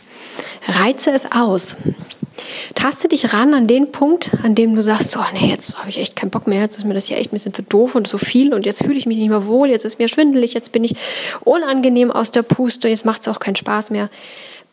Reize 0.67 1.11
es 1.11 1.31
aus. 1.31 1.75
Taste 2.75 3.07
dich 3.09 3.33
ran 3.33 3.53
an 3.53 3.67
den 3.67 3.91
Punkt, 3.91 4.31
an 4.43 4.55
dem 4.55 4.75
du 4.75 4.81
sagst, 4.81 5.17
oh 5.17 5.25
nee, 5.33 5.49
jetzt 5.49 5.79
habe 5.79 5.89
ich 5.89 5.97
echt 5.97 6.15
keinen 6.15 6.29
Bock 6.29 6.45
mehr, 6.45 6.61
jetzt 6.61 6.77
ist 6.77 6.85
mir 6.85 6.93
das 6.93 7.09
ja 7.09 7.17
echt 7.17 7.31
ein 7.31 7.35
bisschen 7.35 7.53
zu 7.53 7.63
doof 7.63 7.95
und 7.95 8.07
so 8.07 8.19
viel 8.19 8.53
und 8.53 8.65
jetzt 8.65 8.83
fühle 8.83 8.97
ich 8.97 9.07
mich 9.07 9.17
nicht 9.17 9.29
mehr 9.29 9.47
wohl, 9.47 9.69
jetzt 9.69 9.85
ist 9.85 9.97
mir 9.97 10.07
schwindelig, 10.07 10.53
jetzt 10.53 10.71
bin 10.71 10.83
ich 10.83 10.95
unangenehm 11.43 12.11
aus 12.11 12.29
der 12.29 12.43
Puste, 12.43 12.89
jetzt 12.89 13.05
macht 13.05 13.21
es 13.21 13.27
auch 13.27 13.39
keinen 13.39 13.55
Spaß 13.55 13.89
mehr 13.89 14.09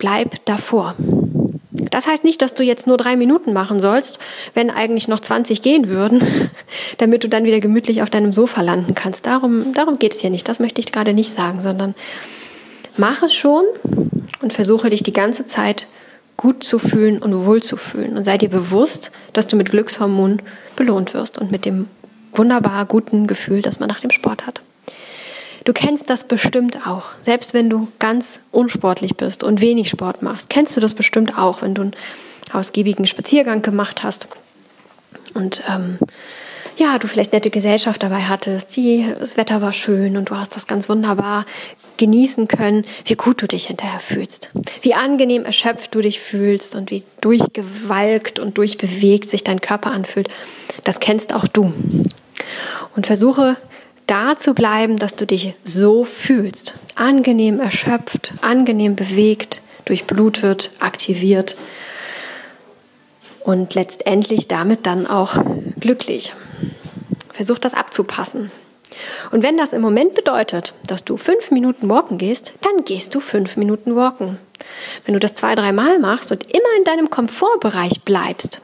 bleib 0.04 0.44
davor. 0.44 0.94
Das 1.90 2.06
heißt 2.06 2.24
nicht, 2.24 2.42
dass 2.42 2.52
du 2.52 2.62
jetzt 2.62 2.86
nur 2.86 2.98
drei 2.98 3.16
Minuten 3.16 3.54
machen 3.54 3.80
sollst, 3.80 4.18
wenn 4.52 4.68
eigentlich 4.68 5.08
noch 5.08 5.18
20 5.18 5.62
gehen 5.62 5.88
würden, 5.88 6.50
damit 6.98 7.24
du 7.24 7.28
dann 7.30 7.44
wieder 7.44 7.58
gemütlich 7.58 8.02
auf 8.02 8.10
deinem 8.10 8.30
Sofa 8.30 8.60
landen 8.60 8.94
kannst. 8.94 9.24
Darum, 9.24 9.72
darum 9.72 9.98
geht 9.98 10.12
es 10.12 10.20
hier 10.20 10.28
nicht. 10.28 10.46
Das 10.46 10.60
möchte 10.60 10.78
ich 10.82 10.92
gerade 10.92 11.14
nicht 11.14 11.30
sagen, 11.30 11.62
sondern 11.62 11.94
mach 12.98 13.22
es 13.22 13.32
schon 13.32 13.64
und 14.42 14.52
versuche 14.52 14.90
dich 14.90 15.02
die 15.02 15.14
ganze 15.14 15.46
Zeit 15.46 15.86
gut 16.36 16.64
zu 16.64 16.78
fühlen 16.78 17.22
und 17.22 17.46
wohl 17.46 17.62
zu 17.62 17.78
fühlen. 17.78 18.18
Und 18.18 18.24
sei 18.24 18.36
dir 18.36 18.50
bewusst, 18.50 19.10
dass 19.32 19.46
du 19.46 19.56
mit 19.56 19.70
Glückshormonen 19.70 20.42
belohnt 20.76 21.14
wirst 21.14 21.38
und 21.38 21.50
mit 21.50 21.64
dem 21.64 21.86
wunderbar 22.34 22.84
guten 22.84 23.26
Gefühl, 23.26 23.62
das 23.62 23.80
man 23.80 23.88
nach 23.88 24.00
dem 24.00 24.10
Sport 24.10 24.46
hat. 24.46 24.60
Du 25.64 25.72
kennst 25.72 26.10
das 26.10 26.24
bestimmt 26.24 26.86
auch. 26.86 27.06
Selbst 27.18 27.54
wenn 27.54 27.70
du 27.70 27.88
ganz 27.98 28.40
unsportlich 28.52 29.16
bist 29.16 29.42
und 29.42 29.60
wenig 29.60 29.88
Sport 29.88 30.22
machst, 30.22 30.50
kennst 30.50 30.76
du 30.76 30.80
das 30.80 30.94
bestimmt 30.94 31.38
auch, 31.38 31.62
wenn 31.62 31.74
du 31.74 31.82
einen 31.82 31.96
ausgiebigen 32.52 33.06
Spaziergang 33.06 33.62
gemacht 33.62 34.04
hast 34.04 34.28
und 35.34 35.62
ähm, 35.68 35.98
ja, 36.76 36.98
du 36.98 37.06
vielleicht 37.06 37.32
nette 37.32 37.50
Gesellschaft 37.50 38.02
dabei 38.02 38.22
hattest, 38.22 38.76
die, 38.76 39.06
das 39.18 39.36
Wetter 39.36 39.60
war 39.60 39.72
schön 39.72 40.16
und 40.16 40.30
du 40.30 40.36
hast 40.36 40.56
das 40.56 40.66
ganz 40.66 40.88
wunderbar 40.88 41.46
genießen 41.96 42.48
können, 42.48 42.84
wie 43.04 43.14
gut 43.14 43.40
du 43.40 43.46
dich 43.46 43.68
hinterher 43.68 44.00
fühlst, 44.00 44.50
wie 44.82 44.94
angenehm 44.94 45.44
erschöpft 45.44 45.94
du 45.94 46.00
dich 46.00 46.18
fühlst 46.18 46.74
und 46.74 46.90
wie 46.90 47.04
durchgewalkt 47.20 48.40
und 48.40 48.58
durchbewegt 48.58 49.30
sich 49.30 49.44
dein 49.44 49.60
Körper 49.60 49.92
anfühlt. 49.92 50.28
Das 50.82 50.98
kennst 50.98 51.32
auch 51.32 51.46
du. 51.46 51.72
Und 52.96 53.06
versuche 53.06 53.56
da 54.06 54.36
zu 54.38 54.54
bleiben, 54.54 54.96
dass 54.96 55.16
du 55.16 55.26
dich 55.26 55.54
so 55.64 56.04
fühlst. 56.04 56.74
Angenehm 56.94 57.60
erschöpft, 57.60 58.32
angenehm 58.40 58.96
bewegt, 58.96 59.62
durchblutet, 59.84 60.70
aktiviert 60.80 61.56
und 63.40 63.74
letztendlich 63.74 64.48
damit 64.48 64.86
dann 64.86 65.06
auch 65.06 65.36
glücklich. 65.78 66.32
Versuch 67.32 67.58
das 67.58 67.74
abzupassen. 67.74 68.50
Und 69.30 69.42
wenn 69.42 69.56
das 69.56 69.72
im 69.72 69.82
Moment 69.82 70.14
bedeutet, 70.14 70.72
dass 70.86 71.04
du 71.04 71.16
fünf 71.16 71.50
Minuten 71.50 71.88
walken 71.88 72.18
gehst, 72.18 72.52
dann 72.60 72.84
gehst 72.84 73.14
du 73.14 73.20
fünf 73.20 73.56
Minuten 73.56 73.96
walken. 73.96 74.38
Wenn 75.04 75.14
du 75.14 75.20
das 75.20 75.34
zwei, 75.34 75.54
dreimal 75.54 75.98
machst 75.98 76.30
und 76.30 76.44
immer 76.44 76.76
in 76.78 76.84
deinem 76.84 77.10
Komfortbereich 77.10 78.02
bleibst, 78.04 78.60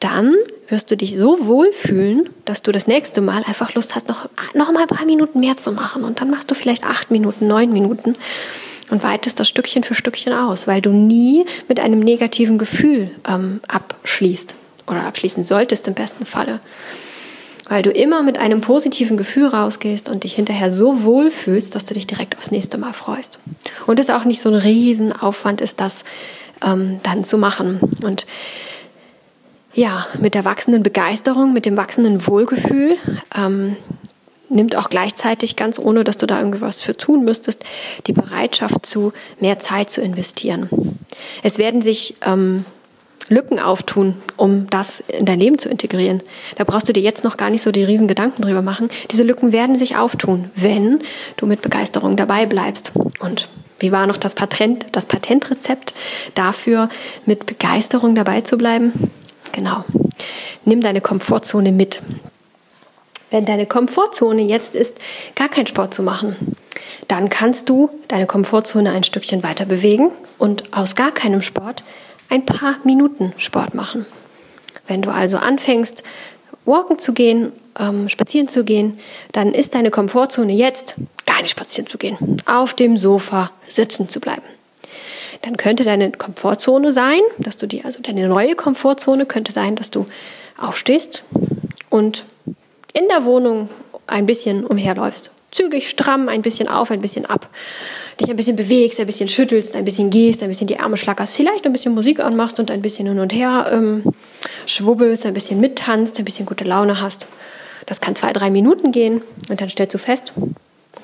dann 0.00 0.34
wirst 0.68 0.90
du 0.90 0.96
dich 0.96 1.16
so 1.16 1.46
wohl 1.46 1.72
fühlen, 1.72 2.28
dass 2.44 2.62
du 2.62 2.72
das 2.72 2.86
nächste 2.86 3.20
Mal 3.20 3.42
einfach 3.46 3.74
Lust 3.74 3.94
hast, 3.94 4.08
noch, 4.08 4.28
noch 4.54 4.72
mal 4.72 4.82
ein 4.82 4.88
paar 4.88 5.06
Minuten 5.06 5.40
mehr 5.40 5.56
zu 5.56 5.72
machen. 5.72 6.04
Und 6.04 6.20
dann 6.20 6.30
machst 6.30 6.50
du 6.50 6.54
vielleicht 6.54 6.84
acht 6.84 7.10
Minuten, 7.10 7.46
neun 7.46 7.72
Minuten 7.72 8.16
und 8.90 9.02
weitest 9.02 9.40
das 9.40 9.48
Stückchen 9.48 9.84
für 9.84 9.94
Stückchen 9.94 10.32
aus, 10.32 10.66
weil 10.66 10.80
du 10.80 10.90
nie 10.90 11.44
mit 11.68 11.80
einem 11.80 12.00
negativen 12.00 12.58
Gefühl 12.58 13.10
ähm, 13.28 13.60
abschließt 13.68 14.54
oder 14.86 15.04
abschließen 15.04 15.44
solltest 15.44 15.88
im 15.88 15.94
besten 15.94 16.26
Falle. 16.26 16.60
Weil 17.68 17.82
du 17.82 17.90
immer 17.90 18.22
mit 18.22 18.38
einem 18.38 18.60
positiven 18.60 19.16
Gefühl 19.16 19.48
rausgehst 19.48 20.08
und 20.08 20.22
dich 20.22 20.34
hinterher 20.34 20.70
so 20.70 21.02
wohl 21.02 21.32
fühlst, 21.32 21.74
dass 21.74 21.84
du 21.84 21.94
dich 21.94 22.06
direkt 22.06 22.36
aufs 22.36 22.52
nächste 22.52 22.78
Mal 22.78 22.92
freust. 22.92 23.40
Und 23.86 23.98
es 23.98 24.10
auch 24.10 24.24
nicht 24.24 24.40
so 24.40 24.50
ein 24.50 24.54
Riesenaufwand 24.54 25.60
ist, 25.60 25.80
das 25.80 26.04
ähm, 26.64 27.00
dann 27.02 27.24
zu 27.24 27.38
machen. 27.38 27.80
Und 28.04 28.26
ja, 29.76 30.06
mit 30.18 30.34
der 30.34 30.44
wachsenden 30.44 30.82
Begeisterung, 30.82 31.52
mit 31.52 31.66
dem 31.66 31.76
wachsenden 31.76 32.26
Wohlgefühl 32.26 32.96
ähm, 33.36 33.76
nimmt 34.48 34.74
auch 34.74 34.88
gleichzeitig, 34.88 35.54
ganz 35.54 35.78
ohne 35.78 36.02
dass 36.02 36.16
du 36.16 36.26
da 36.26 36.38
irgendwie 36.38 36.62
was 36.62 36.82
für 36.82 36.96
tun 36.96 37.24
müsstest, 37.24 37.62
die 38.06 38.12
Bereitschaft 38.12 38.86
zu, 38.86 39.12
mehr 39.38 39.58
Zeit 39.58 39.90
zu 39.90 40.00
investieren. 40.00 40.98
Es 41.42 41.58
werden 41.58 41.82
sich 41.82 42.16
ähm, 42.24 42.64
Lücken 43.28 43.58
auftun, 43.58 44.14
um 44.36 44.66
das 44.70 45.00
in 45.00 45.26
dein 45.26 45.40
Leben 45.40 45.58
zu 45.58 45.68
integrieren. 45.68 46.22
Da 46.56 46.64
brauchst 46.64 46.88
du 46.88 46.92
dir 46.92 47.02
jetzt 47.02 47.24
noch 47.24 47.36
gar 47.36 47.50
nicht 47.50 47.62
so 47.62 47.70
die 47.70 47.84
riesen 47.84 48.08
Gedanken 48.08 48.42
drüber 48.42 48.62
machen. 48.62 48.88
Diese 49.10 49.24
Lücken 49.24 49.52
werden 49.52 49.76
sich 49.76 49.96
auftun, 49.96 50.50
wenn 50.54 51.00
du 51.36 51.44
mit 51.44 51.60
Begeisterung 51.60 52.16
dabei 52.16 52.46
bleibst. 52.46 52.92
Und 53.18 53.48
wie 53.80 53.92
war 53.92 54.06
noch 54.06 54.16
das 54.16 54.36
Patent, 54.36 54.86
das 54.92 55.04
Patentrezept 55.04 55.92
dafür, 56.34 56.88
mit 57.26 57.44
Begeisterung 57.44 58.14
dabei 58.14 58.40
zu 58.40 58.56
bleiben? 58.56 58.92
Genau. 59.56 59.84
Nimm 60.66 60.82
deine 60.82 61.00
Komfortzone 61.00 61.72
mit. 61.72 62.02
Wenn 63.30 63.46
deine 63.46 63.64
Komfortzone 63.64 64.42
jetzt 64.42 64.74
ist, 64.74 64.98
gar 65.34 65.48
keinen 65.48 65.66
Sport 65.66 65.94
zu 65.94 66.02
machen, 66.02 66.36
dann 67.08 67.30
kannst 67.30 67.70
du 67.70 67.88
deine 68.08 68.26
Komfortzone 68.26 68.92
ein 68.92 69.02
Stückchen 69.02 69.42
weiter 69.42 69.64
bewegen 69.64 70.10
und 70.38 70.74
aus 70.74 70.94
gar 70.94 71.10
keinem 71.10 71.40
Sport 71.40 71.84
ein 72.28 72.44
paar 72.44 72.76
Minuten 72.84 73.32
Sport 73.38 73.74
machen. 73.74 74.04
Wenn 74.86 75.00
du 75.00 75.10
also 75.10 75.38
anfängst, 75.38 76.02
walken 76.66 76.98
zu 76.98 77.14
gehen, 77.14 77.50
ähm, 77.78 78.10
spazieren 78.10 78.48
zu 78.48 78.62
gehen, 78.62 78.98
dann 79.32 79.54
ist 79.54 79.74
deine 79.74 79.90
Komfortzone 79.90 80.52
jetzt 80.52 80.96
gar 81.24 81.40
nicht 81.40 81.50
spazieren 81.50 81.88
zu 81.88 81.96
gehen, 81.96 82.18
auf 82.44 82.74
dem 82.74 82.98
Sofa 82.98 83.50
sitzen 83.68 84.10
zu 84.10 84.20
bleiben. 84.20 84.42
Dann 85.46 85.56
könnte 85.56 85.84
deine 85.84 86.10
Komfortzone 86.10 86.92
sein, 86.92 87.20
dass 87.38 87.56
du 87.56 87.68
die, 87.68 87.84
also 87.84 88.00
deine 88.02 88.26
neue 88.26 88.56
Komfortzone 88.56 89.26
könnte 89.26 89.52
sein, 89.52 89.76
dass 89.76 89.92
du 89.92 90.04
aufstehst 90.58 91.22
und 91.88 92.24
in 92.92 93.06
der 93.08 93.24
Wohnung 93.24 93.68
ein 94.08 94.26
bisschen 94.26 94.66
umherläufst. 94.66 95.30
Zügig, 95.52 95.88
stramm, 95.88 96.28
ein 96.28 96.42
bisschen 96.42 96.66
auf, 96.66 96.90
ein 96.90 97.00
bisschen 97.00 97.26
ab. 97.26 97.48
Dich 98.20 98.28
ein 98.28 98.34
bisschen 98.34 98.56
bewegst, 98.56 98.98
ein 98.98 99.06
bisschen 99.06 99.28
schüttelst, 99.28 99.76
ein 99.76 99.84
bisschen 99.84 100.10
gehst, 100.10 100.42
ein 100.42 100.48
bisschen 100.48 100.66
die 100.66 100.80
Arme 100.80 100.96
schlackerst, 100.96 101.36
vielleicht 101.36 101.64
ein 101.64 101.72
bisschen 101.72 101.94
Musik 101.94 102.18
anmachst 102.18 102.58
und 102.58 102.72
ein 102.72 102.82
bisschen 102.82 103.06
hin 103.06 103.20
und 103.20 103.32
her 103.32 103.70
ähm, 103.72 104.02
schwubbelst, 104.66 105.26
ein 105.26 105.34
bisschen 105.34 105.60
mittanzt, 105.60 106.18
ein 106.18 106.24
bisschen 106.24 106.44
gute 106.44 106.64
Laune 106.64 107.00
hast. 107.00 107.28
Das 107.86 108.00
kann 108.00 108.16
zwei, 108.16 108.32
drei 108.32 108.50
Minuten 108.50 108.90
gehen 108.90 109.22
und 109.48 109.60
dann 109.60 109.68
stellst 109.68 109.94
du 109.94 109.98
fest, 109.98 110.32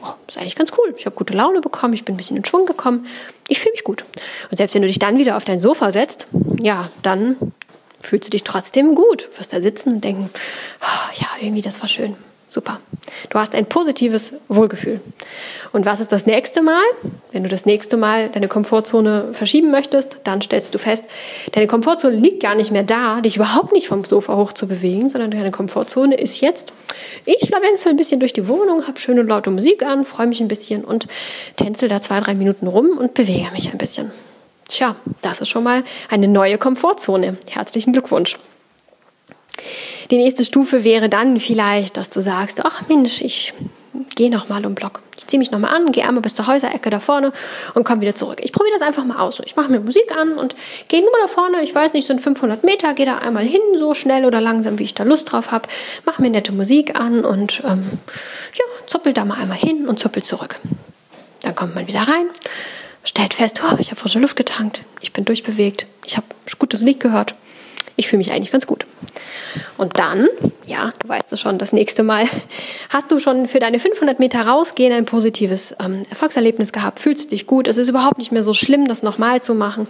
oh, 0.04 0.14
ist 0.28 0.38
eigentlich 0.38 0.56
ganz 0.56 0.73
cool. 0.78 0.94
Ich 0.97 1.06
habe 1.06 1.16
gute 1.16 1.35
Laune 1.35 1.61
bekommen, 1.61 1.94
ich 1.94 2.04
bin 2.04 2.14
ein 2.14 2.18
bisschen 2.18 2.37
in 2.37 2.44
Schwung 2.44 2.66
gekommen, 2.66 3.06
ich 3.49 3.61
fühle 3.61 3.73
mich 3.73 3.85
gut. 3.85 4.04
Und 4.50 4.56
selbst 4.56 4.75
wenn 4.75 4.82
du 4.82 4.88
dich 4.88 4.99
dann 4.99 5.18
wieder 5.18 5.37
auf 5.37 5.44
dein 5.44 5.61
Sofa 5.61 5.92
setzt, 5.92 6.26
ja, 6.61 6.90
dann 7.02 7.37
fühlst 8.00 8.28
du 8.28 8.30
dich 8.30 8.44
trotzdem 8.44 8.94
gut. 8.94 9.28
Du 9.32 9.38
wirst 9.38 9.52
da 9.52 9.61
sitzen 9.61 9.94
und 9.94 10.04
denken, 10.04 10.30
oh, 10.80 11.12
ja, 11.21 11.28
irgendwie 11.40 11.62
das 11.62 11.80
war 11.80 11.88
schön. 11.88 12.16
Super. 12.52 12.76
Du 13.30 13.38
hast 13.38 13.54
ein 13.54 13.64
positives 13.64 14.35
Wohlgefühl. 14.47 15.00
Und 15.73 15.87
was 15.87 16.00
ist 16.00 16.12
das 16.12 16.26
nächste 16.26 16.61
Mal? 16.61 16.82
Wenn 17.30 17.44
du 17.44 17.49
das 17.49 17.64
nächste 17.64 17.97
Mal 17.97 18.28
deine 18.28 18.47
Komfortzone 18.47 19.32
verschieben 19.32 19.71
möchtest, 19.71 20.18
dann 20.25 20.42
stellst 20.42 20.75
du 20.75 20.78
fest, 20.78 21.02
deine 21.52 21.66
Komfortzone 21.66 22.14
liegt 22.14 22.42
gar 22.42 22.54
nicht 22.54 22.71
mehr 22.71 22.82
da, 22.82 23.23
dich 23.23 23.37
überhaupt 23.37 23.73
nicht 23.73 23.88
vom 23.88 24.04
Sofa 24.04 24.37
hoch 24.37 24.52
zu 24.52 24.68
bewegen, 24.68 25.09
sondern 25.09 25.30
deine 25.30 25.50
Komfortzone 25.50 26.14
ist 26.14 26.42
jetzt, 26.42 26.75
ich 27.25 27.38
schlawenzel 27.47 27.88
ein 27.92 27.97
bisschen 27.97 28.21
durch 28.21 28.35
die 28.35 28.47
Wohnung, 28.49 28.87
habe 28.87 29.00
schöne 29.00 29.23
laute 29.23 29.49
Musik 29.49 29.82
an, 29.82 30.04
freue 30.04 30.26
mich 30.26 30.42
ein 30.42 30.49
bisschen 30.49 30.85
und 30.85 31.09
tänzel 31.56 31.88
da 31.88 32.02
zwei, 32.02 32.21
drei 32.21 32.35
Minuten 32.35 32.66
rum 32.66 32.99
und 32.99 33.14
bewege 33.14 33.50
mich 33.52 33.73
ein 33.73 33.78
bisschen. 33.78 34.12
Tja, 34.68 34.94
das 35.23 35.40
ist 35.40 35.49
schon 35.49 35.64
mal 35.64 35.85
eine 36.11 36.28
neue 36.28 36.59
Komfortzone. 36.59 37.38
Herzlichen 37.49 37.94
Glückwunsch. 37.94 38.37
Die 40.12 40.19
nächste 40.19 40.45
Stufe 40.45 40.85
wäre 40.85 41.09
dann 41.09 41.40
vielleicht, 41.40 41.97
dass 41.97 42.11
du 42.11 42.21
sagst, 42.21 42.62
ach 42.66 42.87
Mensch, 42.87 43.23
ich 43.23 43.54
gehe 44.14 44.28
noch 44.28 44.50
mal 44.50 44.66
um 44.66 44.75
Block. 44.75 45.00
Ich 45.16 45.26
ziehe 45.26 45.38
mich 45.38 45.50
noch 45.50 45.59
mal 45.59 45.71
an, 45.71 45.90
gehe 45.90 46.07
einmal 46.07 46.21
bis 46.21 46.35
zur 46.35 46.47
Häuserecke 46.47 46.90
da 46.90 47.00
vorne 47.00 47.33
und 47.73 47.85
komme 47.85 48.02
wieder 48.02 48.14
zurück. 48.14 48.38
Ich 48.42 48.52
probiere 48.52 48.75
das 48.78 48.87
einfach 48.87 49.07
mal 49.07 49.21
aus. 49.21 49.40
Ich 49.47 49.57
mache 49.57 49.73
mir 49.73 49.81
Musik 49.81 50.14
an 50.14 50.35
und 50.37 50.54
gehe 50.88 51.00
nur 51.00 51.12
da 51.23 51.28
vorne. 51.28 51.62
Ich 51.62 51.75
weiß 51.75 51.95
nicht, 51.95 52.07
sind 52.07 52.21
500 52.21 52.62
Meter, 52.62 52.92
gehe 52.92 53.07
da 53.07 53.21
einmal 53.21 53.45
hin, 53.45 53.62
so 53.78 53.95
schnell 53.95 54.26
oder 54.26 54.42
langsam, 54.42 54.78
wie 54.78 54.85
ich 54.85 54.92
da 54.92 55.04
Lust 55.04 55.33
drauf 55.33 55.50
habe. 55.50 55.66
Mache 56.04 56.21
mir 56.21 56.28
nette 56.28 56.52
Musik 56.52 56.95
an 56.95 57.25
und 57.25 57.62
ähm, 57.64 57.83
ja, 58.52 58.64
zuppel 58.87 59.14
da 59.14 59.25
mal 59.25 59.38
einmal 59.38 59.57
hin 59.57 59.88
und 59.88 59.99
zuppel 59.99 60.23
zurück. 60.23 60.59
Dann 61.40 61.54
kommt 61.54 61.75
man 61.75 61.88
wieder 61.88 62.00
rein 62.00 62.26
stellt 63.04 63.35
fest, 63.35 63.61
oh, 63.64 63.76
ich 63.81 63.90
habe 63.90 64.00
frische 64.00 64.21
Luft 64.21 64.37
getankt, 64.37 64.83
ich 65.00 65.12
bin 65.12 65.25
durchbewegt, 65.25 65.87
ich 66.07 66.16
habe 66.16 66.26
gutes 66.59 66.83
Lied 66.83 67.00
gehört, 67.00 67.35
ich 67.96 68.08
fühle 68.08 68.18
mich 68.18 68.32
eigentlich 68.32 68.52
ganz 68.52 68.66
gut. 68.66 68.87
Und 69.76 69.99
dann, 69.99 70.28
ja, 70.66 70.92
du 71.00 71.08
weißt 71.08 71.32
es 71.32 71.40
schon, 71.40 71.58
das 71.58 71.72
nächste 71.72 72.02
Mal 72.02 72.26
hast 72.88 73.11
du 73.11 73.18
schon 73.18 73.49
für 73.49 73.58
deine 73.58 73.78
500 73.78 74.18
Meter 74.18 74.46
rausgehen 74.46 74.92
ein 74.92 75.04
positives 75.04 75.75
ähm, 75.84 76.04
Erfolgserlebnis 76.11 76.72
gehabt, 76.72 77.00
fühlst 77.00 77.32
dich 77.32 77.46
gut, 77.46 77.68
es 77.68 77.76
ist 77.76 77.88
überhaupt 77.88 78.18
nicht 78.18 78.32
mehr 78.32 78.42
so 78.42 78.54
schlimm, 78.54 78.87
das 78.87 79.02
nochmal 79.02 79.42
zu 79.42 79.54
machen. 79.54 79.87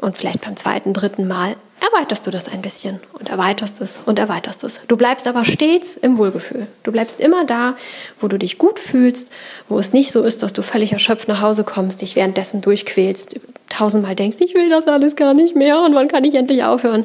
Und 0.00 0.16
vielleicht 0.16 0.40
beim 0.40 0.56
zweiten, 0.56 0.92
dritten 0.92 1.26
Mal 1.26 1.56
erweiterst 1.80 2.26
du 2.26 2.30
das 2.30 2.48
ein 2.48 2.62
bisschen 2.62 3.00
und 3.12 3.28
erweiterst 3.28 3.80
es 3.80 4.00
und 4.04 4.18
erweiterst 4.18 4.64
es. 4.64 4.80
Du 4.88 4.96
bleibst 4.96 5.26
aber 5.26 5.44
stets 5.44 5.96
im 5.96 6.18
Wohlgefühl. 6.18 6.66
Du 6.82 6.92
bleibst 6.92 7.20
immer 7.20 7.44
da, 7.44 7.74
wo 8.20 8.28
du 8.28 8.38
dich 8.38 8.58
gut 8.58 8.78
fühlst, 8.78 9.30
wo 9.68 9.78
es 9.78 9.92
nicht 9.92 10.10
so 10.12 10.22
ist, 10.22 10.42
dass 10.42 10.52
du 10.52 10.62
völlig 10.62 10.92
erschöpft 10.92 11.28
nach 11.28 11.40
Hause 11.40 11.64
kommst, 11.64 12.02
dich 12.02 12.16
währenddessen 12.16 12.60
durchquälst, 12.60 13.36
tausendmal 13.68 14.14
denkst, 14.14 14.38
ich 14.40 14.54
will 14.54 14.70
das 14.70 14.86
alles 14.86 15.16
gar 15.16 15.34
nicht 15.34 15.54
mehr 15.54 15.80
und 15.80 15.94
wann 15.94 16.08
kann 16.08 16.24
ich 16.24 16.34
endlich 16.34 16.64
aufhören. 16.64 17.04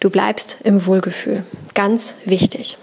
Du 0.00 0.10
bleibst 0.10 0.58
im 0.64 0.86
Wohlgefühl. 0.86 1.44
Ganz 1.74 2.16
wichtig. 2.24 2.78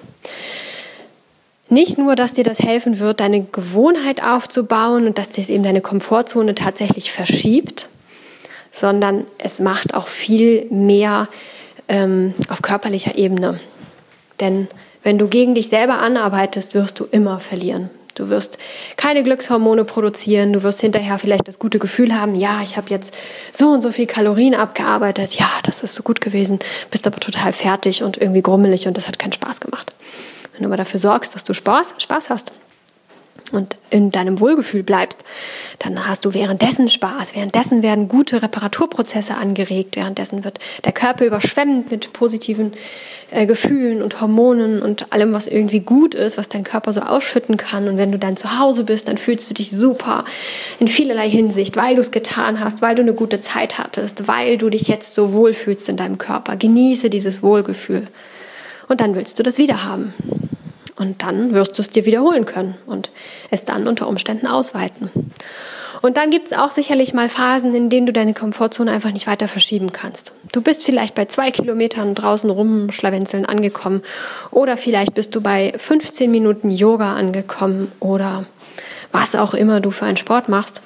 Nicht 1.69 1.97
nur, 1.97 2.17
dass 2.17 2.33
dir 2.33 2.43
das 2.43 2.59
helfen 2.59 2.99
wird, 2.99 3.21
deine 3.21 3.43
Gewohnheit 3.43 4.21
aufzubauen 4.21 5.07
und 5.07 5.17
dass 5.17 5.29
das 5.29 5.49
eben 5.49 5.63
deine 5.63 5.79
Komfortzone 5.79 6.53
tatsächlich 6.53 7.13
verschiebt, 7.13 7.87
sondern 8.71 9.25
es 9.37 9.59
macht 9.59 9.93
auch 9.93 10.07
viel 10.07 10.65
mehr 10.69 11.27
ähm, 11.87 12.33
auf 12.49 12.61
körperlicher 12.61 13.17
Ebene. 13.17 13.59
Denn 14.39 14.67
wenn 15.03 15.17
du 15.17 15.27
gegen 15.27 15.55
dich 15.55 15.69
selber 15.69 15.99
anarbeitest, 15.99 16.73
wirst 16.73 16.99
du 16.99 17.05
immer 17.05 17.39
verlieren. 17.39 17.89
Du 18.15 18.29
wirst 18.29 18.57
keine 18.97 19.23
Glückshormone 19.23 19.85
produzieren, 19.85 20.51
du 20.51 20.63
wirst 20.63 20.81
hinterher 20.81 21.17
vielleicht 21.17 21.47
das 21.47 21.59
gute 21.59 21.79
Gefühl 21.79 22.13
haben, 22.13 22.35
ja, 22.35 22.59
ich 22.61 22.75
habe 22.75 22.89
jetzt 22.89 23.15
so 23.53 23.69
und 23.69 23.81
so 23.81 23.91
viel 23.91 24.05
Kalorien 24.05 24.53
abgearbeitet, 24.53 25.35
ja, 25.35 25.49
das 25.63 25.81
ist 25.81 25.95
so 25.95 26.03
gut 26.03 26.19
gewesen, 26.19 26.59
bist 26.91 27.07
aber 27.07 27.19
total 27.19 27.53
fertig 27.53 28.03
und 28.03 28.17
irgendwie 28.17 28.41
grummelig 28.41 28.85
und 28.85 28.97
das 28.97 29.07
hat 29.07 29.17
keinen 29.17 29.31
Spaß 29.31 29.61
gemacht. 29.61 29.93
Wenn 30.51 30.63
du 30.63 30.67
aber 30.67 30.77
dafür 30.77 30.99
sorgst, 30.99 31.35
dass 31.35 31.45
du 31.45 31.53
Spaß, 31.53 31.95
Spaß 31.99 32.29
hast, 32.29 32.51
und 33.51 33.77
in 33.89 34.11
deinem 34.11 34.39
Wohlgefühl 34.39 34.83
bleibst, 34.83 35.23
dann 35.79 36.07
hast 36.07 36.25
du 36.25 36.33
währenddessen 36.33 36.89
Spaß. 36.89 37.35
Währenddessen 37.35 37.83
werden 37.83 38.07
gute 38.07 38.41
Reparaturprozesse 38.41 39.35
angeregt. 39.35 39.95
Währenddessen 39.95 40.43
wird 40.43 40.59
der 40.85 40.91
Körper 40.91 41.25
überschwemmt 41.25 41.91
mit 41.91 42.13
positiven 42.13 42.73
äh, 43.31 43.45
Gefühlen 43.45 44.01
und 44.01 44.21
Hormonen 44.21 44.81
und 44.81 45.11
allem, 45.13 45.33
was 45.33 45.47
irgendwie 45.47 45.79
gut 45.79 46.15
ist, 46.15 46.37
was 46.37 46.49
dein 46.49 46.63
Körper 46.63 46.93
so 46.93 47.01
ausschütten 47.01 47.57
kann. 47.57 47.87
Und 47.87 47.97
wenn 47.97 48.11
du 48.11 48.19
dann 48.19 48.37
zu 48.37 48.59
Hause 48.59 48.83
bist, 48.83 49.07
dann 49.07 49.17
fühlst 49.17 49.49
du 49.49 49.53
dich 49.53 49.71
super 49.71 50.25
in 50.79 50.87
vielerlei 50.87 51.29
Hinsicht, 51.29 51.77
weil 51.77 51.95
du 51.95 52.01
es 52.01 52.11
getan 52.11 52.59
hast, 52.59 52.81
weil 52.81 52.95
du 52.95 53.01
eine 53.01 53.13
gute 53.13 53.39
Zeit 53.39 53.77
hattest, 53.77 54.27
weil 54.27 54.57
du 54.57 54.69
dich 54.69 54.87
jetzt 54.87 55.15
so 55.15 55.33
wohlfühlst 55.33 55.89
in 55.89 55.97
deinem 55.97 56.17
Körper. 56.17 56.55
Genieße 56.55 57.09
dieses 57.09 57.41
Wohlgefühl. 57.41 58.07
Und 58.87 58.99
dann 58.99 59.15
willst 59.15 59.39
du 59.39 59.43
das 59.43 59.57
wieder 59.57 59.85
haben. 59.85 60.13
Und 61.01 61.23
dann 61.23 61.55
wirst 61.55 61.79
du 61.79 61.81
es 61.81 61.89
dir 61.89 62.05
wiederholen 62.05 62.45
können 62.45 62.75
und 62.85 63.09
es 63.49 63.65
dann 63.65 63.87
unter 63.87 64.07
Umständen 64.07 64.45
ausweiten. 64.45 65.09
Und 66.03 66.15
dann 66.15 66.29
gibt 66.29 66.45
es 66.45 66.53
auch 66.53 66.69
sicherlich 66.69 67.15
mal 67.15 67.27
Phasen, 67.27 67.73
in 67.73 67.89
denen 67.89 68.05
du 68.05 68.13
deine 68.13 68.35
Komfortzone 68.35 68.91
einfach 68.91 69.11
nicht 69.11 69.25
weiter 69.25 69.47
verschieben 69.47 69.91
kannst. 69.91 70.31
Du 70.51 70.61
bist 70.61 70.83
vielleicht 70.85 71.15
bei 71.15 71.25
zwei 71.25 71.49
Kilometern 71.49 72.13
draußen 72.13 72.51
rumschlawenzeln 72.51 73.47
angekommen 73.47 74.03
oder 74.51 74.77
vielleicht 74.77 75.15
bist 75.15 75.33
du 75.33 75.41
bei 75.41 75.73
15 75.75 76.29
Minuten 76.29 76.69
Yoga 76.69 77.15
angekommen 77.15 77.91
oder 77.99 78.45
was 79.11 79.33
auch 79.33 79.55
immer 79.55 79.79
du 79.79 79.89
für 79.89 80.05
einen 80.05 80.17
Sport 80.17 80.49
machst 80.49 80.83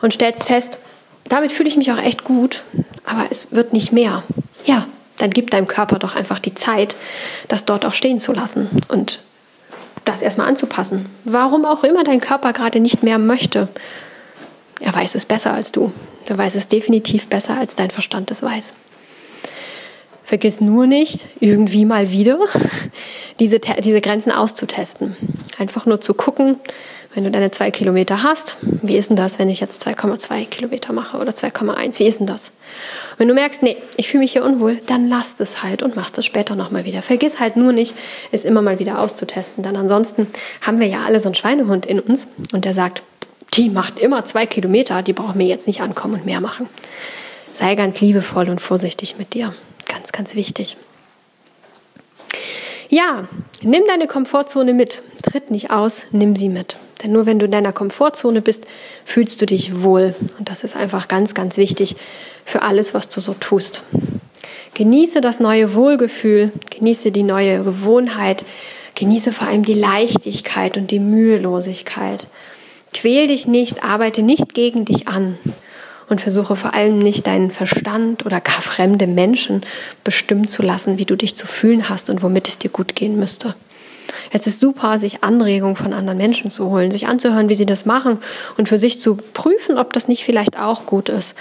und 0.00 0.12
stellst 0.12 0.42
fest, 0.42 0.80
damit 1.28 1.52
fühle 1.52 1.68
ich 1.68 1.76
mich 1.76 1.92
auch 1.92 2.02
echt 2.02 2.24
gut, 2.24 2.64
aber 3.04 3.26
es 3.30 3.52
wird 3.52 3.72
nicht 3.72 3.92
mehr. 3.92 4.24
Ja, 4.64 4.88
dann 5.18 5.30
gib 5.30 5.52
deinem 5.52 5.68
Körper 5.68 6.00
doch 6.00 6.16
einfach 6.16 6.40
die 6.40 6.54
Zeit, 6.54 6.96
das 7.46 7.64
dort 7.64 7.86
auch 7.86 7.94
stehen 7.94 8.18
zu 8.18 8.32
lassen 8.32 8.68
und 8.88 9.20
das 10.04 10.22
erstmal 10.22 10.48
anzupassen. 10.48 11.06
Warum 11.24 11.64
auch 11.64 11.84
immer 11.84 12.04
dein 12.04 12.20
Körper 12.20 12.52
gerade 12.52 12.80
nicht 12.80 13.02
mehr 13.02 13.18
möchte. 13.18 13.68
Er 14.80 14.94
weiß 14.94 15.14
es 15.14 15.26
besser 15.26 15.52
als 15.52 15.72
du. 15.72 15.92
Er 16.26 16.38
weiß 16.38 16.54
es 16.54 16.68
definitiv 16.68 17.28
besser, 17.28 17.56
als 17.58 17.74
dein 17.76 17.90
Verstand 17.90 18.30
es 18.30 18.42
weiß. 18.42 18.74
Vergiss 20.24 20.60
nur 20.60 20.86
nicht, 20.86 21.24
irgendwie 21.40 21.84
mal 21.84 22.10
wieder 22.10 22.38
diese, 23.40 23.58
diese 23.58 24.00
Grenzen 24.00 24.32
auszutesten. 24.32 25.16
Einfach 25.58 25.86
nur 25.86 26.00
zu 26.00 26.14
gucken, 26.14 26.58
wenn 27.14 27.24
du 27.24 27.30
deine 27.30 27.50
zwei 27.50 27.70
Kilometer 27.70 28.22
hast, 28.22 28.56
wie 28.60 28.96
ist 28.96 29.10
denn 29.10 29.16
das, 29.16 29.38
wenn 29.38 29.50
ich 29.50 29.60
jetzt 29.60 29.86
2,2 29.86 30.46
Kilometer 30.46 30.92
mache 30.92 31.18
oder 31.18 31.32
2,1? 31.32 31.98
Wie 31.98 32.06
ist 32.06 32.20
denn 32.20 32.26
das? 32.26 32.52
Wenn 33.18 33.28
du 33.28 33.34
merkst, 33.34 33.62
nee, 33.62 33.76
ich 33.96 34.08
fühle 34.08 34.22
mich 34.22 34.32
hier 34.32 34.44
unwohl, 34.44 34.80
dann 34.86 35.08
lass 35.08 35.38
es 35.40 35.62
halt 35.62 35.82
und 35.82 35.94
mach 35.94 36.10
es 36.16 36.24
später 36.24 36.54
nochmal 36.54 36.84
wieder. 36.84 37.02
Vergiss 37.02 37.38
halt 37.38 37.56
nur 37.56 37.72
nicht, 37.72 37.94
es 38.30 38.44
immer 38.44 38.62
mal 38.62 38.78
wieder 38.78 38.98
auszutesten. 38.98 39.62
Denn 39.62 39.76
ansonsten 39.76 40.26
haben 40.62 40.80
wir 40.80 40.86
ja 40.86 41.02
alle 41.06 41.20
so 41.20 41.28
einen 41.28 41.34
Schweinehund 41.34 41.84
in 41.84 42.00
uns 42.00 42.28
und 42.52 42.64
der 42.64 42.72
sagt, 42.72 43.02
die 43.54 43.68
macht 43.68 43.98
immer 43.98 44.24
zwei 44.24 44.46
Kilometer, 44.46 45.02
die 45.02 45.12
braucht 45.12 45.36
mir 45.36 45.46
jetzt 45.46 45.66
nicht 45.66 45.82
ankommen 45.82 46.14
und 46.14 46.26
mehr 46.26 46.40
machen. 46.40 46.68
Sei 47.52 47.74
ganz 47.74 48.00
liebevoll 48.00 48.48
und 48.48 48.60
vorsichtig 48.60 49.16
mit 49.18 49.34
dir. 49.34 49.52
Ganz, 49.86 50.12
ganz 50.12 50.34
wichtig. 50.34 50.78
Ja, 52.88 53.24
nimm 53.62 53.82
deine 53.86 54.06
Komfortzone 54.06 54.72
mit. 54.72 55.02
Tritt 55.22 55.50
nicht 55.50 55.70
aus, 55.70 56.04
nimm 56.12 56.34
sie 56.34 56.48
mit. 56.48 56.76
Denn 57.02 57.12
nur 57.12 57.26
wenn 57.26 57.38
du 57.38 57.46
in 57.46 57.52
deiner 57.52 57.72
Komfortzone 57.72 58.40
bist, 58.40 58.66
fühlst 59.04 59.40
du 59.40 59.46
dich 59.46 59.82
wohl. 59.82 60.14
Und 60.38 60.48
das 60.48 60.64
ist 60.64 60.76
einfach 60.76 61.08
ganz, 61.08 61.34
ganz 61.34 61.56
wichtig 61.56 61.96
für 62.44 62.62
alles, 62.62 62.94
was 62.94 63.08
du 63.08 63.20
so 63.20 63.34
tust. 63.34 63.82
Genieße 64.74 65.20
das 65.20 65.40
neue 65.40 65.74
Wohlgefühl, 65.74 66.52
genieße 66.70 67.10
die 67.10 67.22
neue 67.22 67.62
Gewohnheit, 67.62 68.44
genieße 68.94 69.32
vor 69.32 69.48
allem 69.48 69.64
die 69.64 69.74
Leichtigkeit 69.74 70.76
und 70.76 70.90
die 70.90 70.98
Mühelosigkeit. 70.98 72.26
Quäl 72.94 73.26
dich 73.26 73.46
nicht, 73.46 73.84
arbeite 73.84 74.22
nicht 74.22 74.54
gegen 74.54 74.84
dich 74.84 75.08
an 75.08 75.38
und 76.08 76.20
versuche 76.20 76.56
vor 76.56 76.74
allem 76.74 76.98
nicht 76.98 77.26
deinen 77.26 77.50
Verstand 77.50 78.24
oder 78.26 78.40
gar 78.40 78.60
fremde 78.60 79.06
Menschen 79.06 79.62
bestimmen 80.04 80.46
zu 80.46 80.62
lassen, 80.62 80.98
wie 80.98 81.06
du 81.06 81.16
dich 81.16 81.34
zu 81.34 81.46
fühlen 81.46 81.88
hast 81.88 82.10
und 82.10 82.22
womit 82.22 82.48
es 82.48 82.58
dir 82.58 82.70
gut 82.70 82.94
gehen 82.94 83.18
müsste. 83.18 83.54
Es 84.30 84.46
ist 84.46 84.60
super, 84.60 84.98
sich 84.98 85.22
Anregungen 85.22 85.76
von 85.76 85.92
anderen 85.92 86.18
Menschen 86.18 86.50
zu 86.50 86.70
holen, 86.70 86.90
sich 86.90 87.06
anzuhören, 87.06 87.48
wie 87.48 87.54
sie 87.54 87.66
das 87.66 87.86
machen 87.86 88.18
und 88.56 88.68
für 88.68 88.78
sich 88.78 89.00
zu 89.00 89.16
prüfen, 89.16 89.78
ob 89.78 89.92
das 89.92 90.08
nicht 90.08 90.24
vielleicht 90.24 90.58
auch 90.58 90.86
gut 90.86 91.08
ist. 91.08 91.36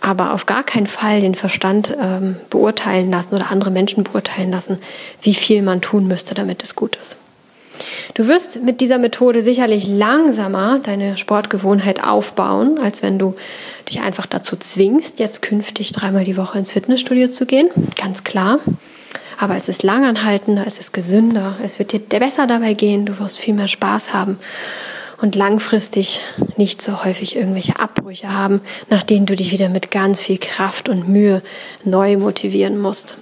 Aber 0.00 0.32
auf 0.32 0.46
gar 0.46 0.62
keinen 0.62 0.86
Fall 0.86 1.20
den 1.20 1.34
Verstand 1.34 1.94
ähm, 2.00 2.36
beurteilen 2.48 3.10
lassen 3.10 3.34
oder 3.34 3.50
andere 3.50 3.70
Menschen 3.70 4.04
beurteilen 4.04 4.50
lassen, 4.50 4.78
wie 5.20 5.34
viel 5.34 5.62
man 5.62 5.80
tun 5.82 6.08
müsste, 6.08 6.34
damit 6.34 6.62
es 6.62 6.74
gut 6.74 6.96
ist. 7.00 7.16
Du 8.14 8.26
wirst 8.26 8.62
mit 8.62 8.80
dieser 8.80 8.98
Methode 8.98 9.42
sicherlich 9.42 9.86
langsamer 9.86 10.80
deine 10.82 11.16
Sportgewohnheit 11.16 12.02
aufbauen, 12.02 12.78
als 12.78 13.02
wenn 13.02 13.18
du 13.18 13.34
dich 13.88 14.00
einfach 14.00 14.26
dazu 14.26 14.56
zwingst, 14.56 15.18
jetzt 15.18 15.42
künftig 15.42 15.92
dreimal 15.92 16.24
die 16.24 16.36
Woche 16.36 16.58
ins 16.58 16.72
Fitnessstudio 16.72 17.28
zu 17.28 17.46
gehen. 17.46 17.68
Ganz 17.96 18.24
klar. 18.24 18.58
Aber 19.40 19.56
es 19.56 19.70
ist 19.70 19.82
langanhaltender, 19.82 20.64
es 20.66 20.78
ist 20.78 20.92
gesünder, 20.92 21.56
es 21.64 21.78
wird 21.78 21.92
dir 21.92 22.20
besser 22.20 22.46
dabei 22.46 22.74
gehen, 22.74 23.06
du 23.06 23.18
wirst 23.18 23.38
viel 23.38 23.54
mehr 23.54 23.68
Spaß 23.68 24.12
haben 24.12 24.38
und 25.22 25.34
langfristig 25.34 26.20
nicht 26.58 26.82
so 26.82 27.04
häufig 27.04 27.36
irgendwelche 27.36 27.80
Abbrüche 27.80 28.34
haben, 28.34 28.60
nach 28.90 29.02
denen 29.02 29.24
du 29.24 29.34
dich 29.34 29.50
wieder 29.50 29.70
mit 29.70 29.90
ganz 29.90 30.20
viel 30.20 30.36
Kraft 30.36 30.90
und 30.90 31.08
Mühe 31.08 31.40
neu 31.84 32.18
motivieren 32.18 32.78
musst. 32.78 33.16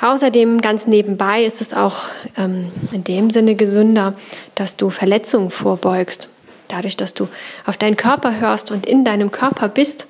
Außerdem 0.00 0.60
ganz 0.60 0.86
nebenbei 0.86 1.42
ist 1.42 1.60
es 1.60 1.74
auch 1.74 2.04
ähm, 2.38 2.70
in 2.92 3.02
dem 3.02 3.30
Sinne 3.30 3.56
gesünder, 3.56 4.14
dass 4.54 4.76
du 4.76 4.90
Verletzungen 4.90 5.50
vorbeugst. 5.50 6.28
Dadurch, 6.68 6.96
dass 6.96 7.14
du 7.14 7.26
auf 7.66 7.76
deinen 7.76 7.96
Körper 7.96 8.38
hörst 8.38 8.70
und 8.70 8.86
in 8.86 9.04
deinem 9.04 9.32
Körper 9.32 9.68
bist, 9.68 10.06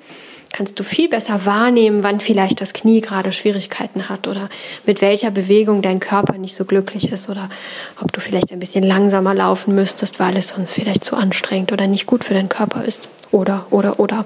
kannst 0.53 0.79
du 0.79 0.83
viel 0.83 1.09
besser 1.09 1.47
wahrnehmen, 1.47 2.03
wann 2.03 2.21
vielleicht 2.21 2.61
das 2.61 2.73
Knie 2.73 3.01
gerade 3.01 3.33
Schwierigkeiten 3.33 4.09
hat 4.09 4.27
oder 4.29 4.49
mit 4.85 5.01
welcher 5.01 5.31
Bewegung 5.31 5.81
dein 5.81 6.01
Körper 6.01 6.39
nicht 6.39 6.55
so 6.55 6.65
glücklich 6.65 7.11
ist 7.13 7.29
oder 7.29 7.49
ob 8.01 8.13
du 8.13 8.21
vielleicht 8.21 8.53
ein 8.53 8.61
bisschen 8.61 8.83
langsamer 8.83 9.35
laufen 9.35 9.75
müsstest, 9.75 10.19
weil 10.19 10.37
es 10.37 10.49
sonst 10.49 10.73
vielleicht 10.73 11.05
zu 11.05 11.17
anstrengend 11.17 11.73
oder 11.73 11.87
nicht 11.87 12.07
gut 12.07 12.25
für 12.25 12.35
deinen 12.35 12.49
Körper 12.49 12.85
ist. 12.85 13.09
Oder, 13.31 13.67
oder, 13.71 14.01
oder. 14.01 14.25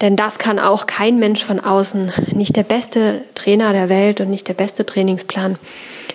Denn 0.00 0.16
das 0.16 0.38
kann 0.38 0.58
auch 0.58 0.86
kein 0.86 1.18
Mensch 1.18 1.44
von 1.44 1.60
außen, 1.60 2.12
nicht 2.32 2.56
der 2.56 2.64
beste 2.64 3.22
Trainer 3.34 3.72
der 3.72 3.88
Welt 3.88 4.20
und 4.20 4.28
nicht 4.28 4.48
der 4.48 4.54
beste 4.54 4.84
Trainingsplan 4.84 5.56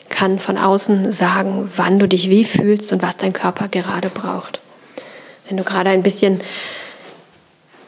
kann 0.10 0.40
von 0.40 0.58
außen 0.58 1.12
sagen, 1.12 1.72
wann 1.76 1.98
du 1.98 2.08
dich 2.08 2.30
wie 2.30 2.44
fühlst 2.44 2.92
und 2.92 3.02
was 3.02 3.16
dein 3.16 3.32
Körper 3.32 3.68
gerade 3.68 4.10
braucht. 4.10 4.60
Wenn 5.48 5.58
du 5.58 5.64
gerade 5.64 5.92
ein 5.92 6.04
bisschen 6.04 6.42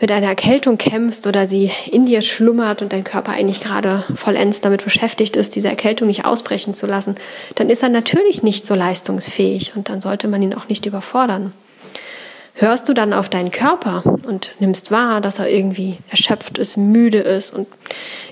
mit 0.02 0.12
einer 0.12 0.28
Erkältung 0.28 0.78
kämpfst 0.78 1.28
oder 1.28 1.48
sie 1.48 1.72
in 1.90 2.08
dir 2.08 2.24
schlummert 2.24 2.82
und 2.82 2.92
dein 2.92 3.04
Körper 3.04 3.32
eigentlich 3.34 3.62
gerade 3.62 4.04
vollends 4.16 4.60
damit 4.60 4.84
beschäftigt 4.84 5.36
ist, 5.36 5.56
diese 5.56 5.70
Erkältung 5.70 6.08
nicht 6.08 6.26
ausbrechen 6.26 6.74
zu 6.74 6.88
lassen, 6.88 7.16
dann 7.56 7.70
ist 7.70 7.84
er 7.84 7.90
natürlich 7.90 8.42
nicht 8.42 8.66
so 8.66 8.74
leistungsfähig 8.74 9.74
und 9.76 9.90
dann 9.90 10.02
sollte 10.02 10.28
man 10.28 10.42
ihn 10.42 10.56
auch 10.56 10.68
nicht 10.68 10.88
überfordern. 10.88 11.54
Hörst 12.56 12.90
du 12.90 12.94
dann 12.94 13.14
auf 13.14 13.30
deinen 13.30 13.52
Körper 13.52 14.04
und 14.28 14.52
nimmst 14.60 14.92
wahr, 14.92 15.22
dass 15.22 15.40
er 15.40 15.50
irgendwie 15.50 16.00
erschöpft 16.10 16.58
ist, 16.58 16.78
müde 16.78 17.20
ist 17.20 17.54
und 17.54 17.68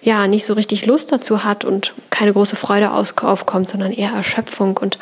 ja, 0.02 0.28
nicht 0.28 0.46
so 0.46 0.54
richtig 0.54 0.86
Lust 0.86 1.12
dazu 1.12 1.44
hat 1.44 1.66
und 1.66 1.94
keine 2.10 2.34
große 2.34 2.56
Freude 2.56 2.92
aufkommt, 2.92 3.70
sondern 3.70 3.92
eher 3.92 4.12
Erschöpfung 4.12 4.78
und 4.78 4.98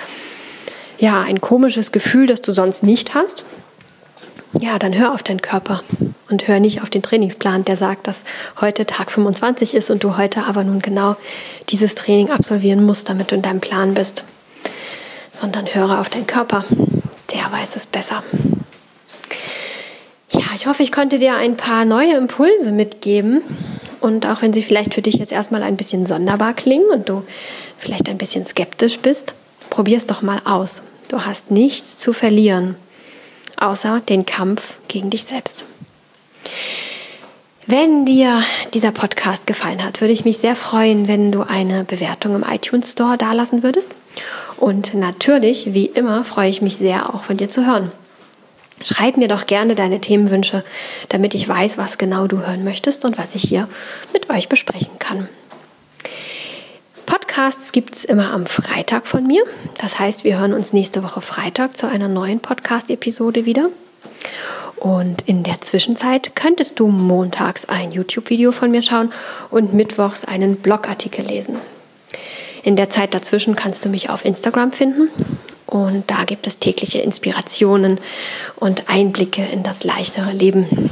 ja, 1.00 1.22
ein 1.22 1.42
komisches 1.42 1.92
Gefühl, 1.92 2.28
das 2.28 2.42
du 2.42 2.52
sonst 2.54 2.84
nicht 2.84 3.14
hast, 3.14 3.46
ja, 4.60 4.80
dann 4.80 4.98
hör 4.98 5.14
auf 5.14 5.24
deinen 5.24 5.42
Körper 5.42 5.84
und 6.30 6.48
hör 6.48 6.60
nicht 6.60 6.82
auf 6.82 6.90
den 6.90 7.02
Trainingsplan, 7.02 7.66
der 7.66 7.76
sagt, 7.76 8.08
dass 8.08 8.24
heute 8.60 8.86
Tag 8.86 9.12
25 9.12 9.76
ist 9.76 9.90
und 9.90 10.04
du 10.04 10.18
heute 10.18 10.46
aber 10.46 10.64
nun 10.64 10.80
genau 10.80 11.16
dieses 11.70 11.96
Training 11.96 12.32
absolvieren 12.32 12.86
musst, 12.86 13.10
damit 13.10 13.32
du 13.32 13.36
in 13.36 13.42
deinem 13.42 13.62
Plan 13.62 13.94
bist. 13.94 14.24
Sondern 15.32 15.68
höre 15.74 16.00
auf 16.00 16.10
deinen 16.10 16.28
Körper, 16.28 16.66
der 17.34 17.52
weiß 17.52 17.76
es 17.76 17.86
besser. 17.86 18.24
Ja, 20.32 20.46
ich 20.56 20.68
hoffe, 20.68 20.84
ich 20.84 20.92
konnte 20.92 21.20
dir 21.20 21.36
ein 21.36 21.56
paar 21.56 21.86
neue 21.86 22.16
Impulse 22.16 22.72
mitgeben. 22.72 23.42
Und 24.00 24.26
auch 24.26 24.42
wenn 24.42 24.54
sie 24.54 24.64
vielleicht 24.64 24.94
für 24.94 25.02
dich 25.02 25.16
jetzt 25.16 25.32
erstmal 25.32 25.64
ein 25.64 25.78
bisschen 25.78 26.06
sonderbar 26.06 26.54
klingen 26.54 26.90
und 26.92 27.10
du 27.10 27.24
vielleicht 27.78 28.10
ein 28.10 28.18
bisschen 28.18 28.46
skeptisch 28.46 29.00
bist, 29.00 29.34
probier 29.70 29.98
es 29.98 30.06
doch 30.06 30.22
mal 30.22 30.42
aus. 30.46 30.84
Du 31.10 31.26
hast 31.26 31.52
nichts 31.52 31.98
zu 31.98 32.14
verlieren, 32.14 32.76
außer 33.58 34.02
den 34.08 34.26
Kampf 34.26 34.76
gegen 34.88 35.10
dich 35.10 35.24
selbst. 35.24 35.66
Wenn 37.66 38.06
dir 38.06 38.42
dieser 38.74 38.92
Podcast 38.92 39.46
gefallen 39.46 39.84
hat, 39.84 40.00
würde 40.00 40.14
ich 40.14 40.24
mich 40.24 40.38
sehr 40.38 40.56
freuen, 40.56 41.10
wenn 41.10 41.34
du 41.34 41.42
eine 41.42 41.84
Bewertung 41.84 42.36
im 42.36 42.46
iTunes 42.50 42.94
Store 42.94 43.18
dalassen 43.18 43.62
würdest. 43.62 43.90
Und 44.56 44.94
natürlich, 44.94 45.74
wie 45.74 45.86
immer, 45.86 46.24
freue 46.24 46.50
ich 46.50 46.62
mich 46.62 46.78
sehr, 46.78 47.14
auch 47.14 47.24
von 47.24 47.36
dir 47.36 47.50
zu 47.50 47.66
hören. 47.68 47.92
Schreib 48.82 49.18
mir 49.18 49.28
doch 49.28 49.46
gerne 49.46 49.76
deine 49.76 50.00
Themenwünsche, 50.00 50.64
damit 51.10 51.34
ich 51.34 51.50
weiß, 51.50 51.78
was 51.78 51.98
genau 51.98 52.28
du 52.28 52.38
hören 52.38 52.64
möchtest 52.64 53.04
und 53.04 53.18
was 53.18 53.36
ich 53.36 53.42
hier 53.42 53.68
mit 54.14 54.30
euch 54.30 54.50
besprechen 54.50 54.98
kann. 55.00 55.28
Podcast 57.08 57.28
Podcasts 57.38 57.72
gibt 57.72 57.96
es 57.96 58.04
immer 58.04 58.32
am 58.32 58.48
Freitag 58.48 59.06
von 59.06 59.28
mir. 59.28 59.44
Das 59.80 60.00
heißt, 60.00 60.24
wir 60.24 60.40
hören 60.40 60.56
uns 60.56 60.74
nächste 60.74 61.04
Woche 61.04 61.22
Freitag 61.22 61.78
zu 61.78 61.88
einer 61.88 62.08
neuen 62.08 62.40
Podcast-Episode 62.40 63.46
wieder. 63.46 63.70
Und 64.78 65.22
in 65.28 65.44
der 65.44 65.62
Zwischenzeit 65.62 66.36
könntest 66.36 66.80
du 66.80 66.88
montags 66.88 67.66
ein 67.66 67.92
YouTube-Video 67.92 68.52
von 68.52 68.72
mir 68.72 68.82
schauen 68.82 69.12
und 69.52 69.72
mittwochs 69.76 70.26
einen 70.26 70.56
Blogartikel 70.56 71.28
lesen. 71.28 71.58
In 72.64 72.76
der 72.76 72.90
Zeit 72.90 73.14
dazwischen 73.14 73.56
kannst 73.56 73.86
du 73.86 73.90
mich 73.90 74.10
auf 74.10 74.26
Instagram 74.26 74.72
finden 74.72 75.10
und 75.68 76.10
da 76.10 76.24
gibt 76.24 76.48
es 76.48 76.58
tägliche 76.58 77.02
Inspirationen 77.02 78.00
und 78.56 78.90
Einblicke 78.90 79.46
in 79.46 79.62
das 79.62 79.84
leichtere 79.84 80.32
Leben. 80.32 80.90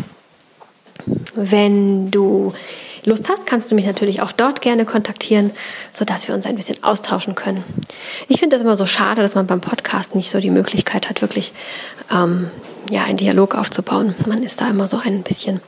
Wenn 1.34 2.12
du 2.12 2.54
Lust 3.06 3.30
hast, 3.30 3.46
kannst 3.46 3.72
du 3.72 3.76
mich 3.76 3.86
natürlich 3.86 4.22
auch 4.22 4.32
dort 4.32 4.62
gerne 4.62 4.86
kontaktieren, 4.86 5.52
sodass 5.94 6.28
wir 6.28 6.36
uns 6.36 6.46
ein 6.46 6.56
bisschen 6.56 6.84
austauschen 6.84 7.36
können. 7.36 7.64
Ich 8.28 8.40
finde 8.40 8.56
das 8.56 8.64
immer 8.64 8.76
so 8.76 8.86
schade, 8.86 9.22
dass 9.22 9.36
man 9.36 9.48
beim 9.48 9.62
Podcast 9.62 10.16
nicht 10.16 10.30
so 10.30 10.40
die 10.40 10.50
Möglichkeit 10.50 11.10
hat, 11.10 11.22
wirklich 11.22 11.54
ähm, 12.12 12.50
ja, 12.90 13.04
einen 13.04 13.18
Dialog 13.18 13.56
aufzubauen. 13.56 14.16
Man 14.28 14.44
ist 14.44 14.62
da 14.62 14.70
immer 14.70 14.88
so 14.88 14.98
ein 14.98 15.24
bisschen, 15.24 15.62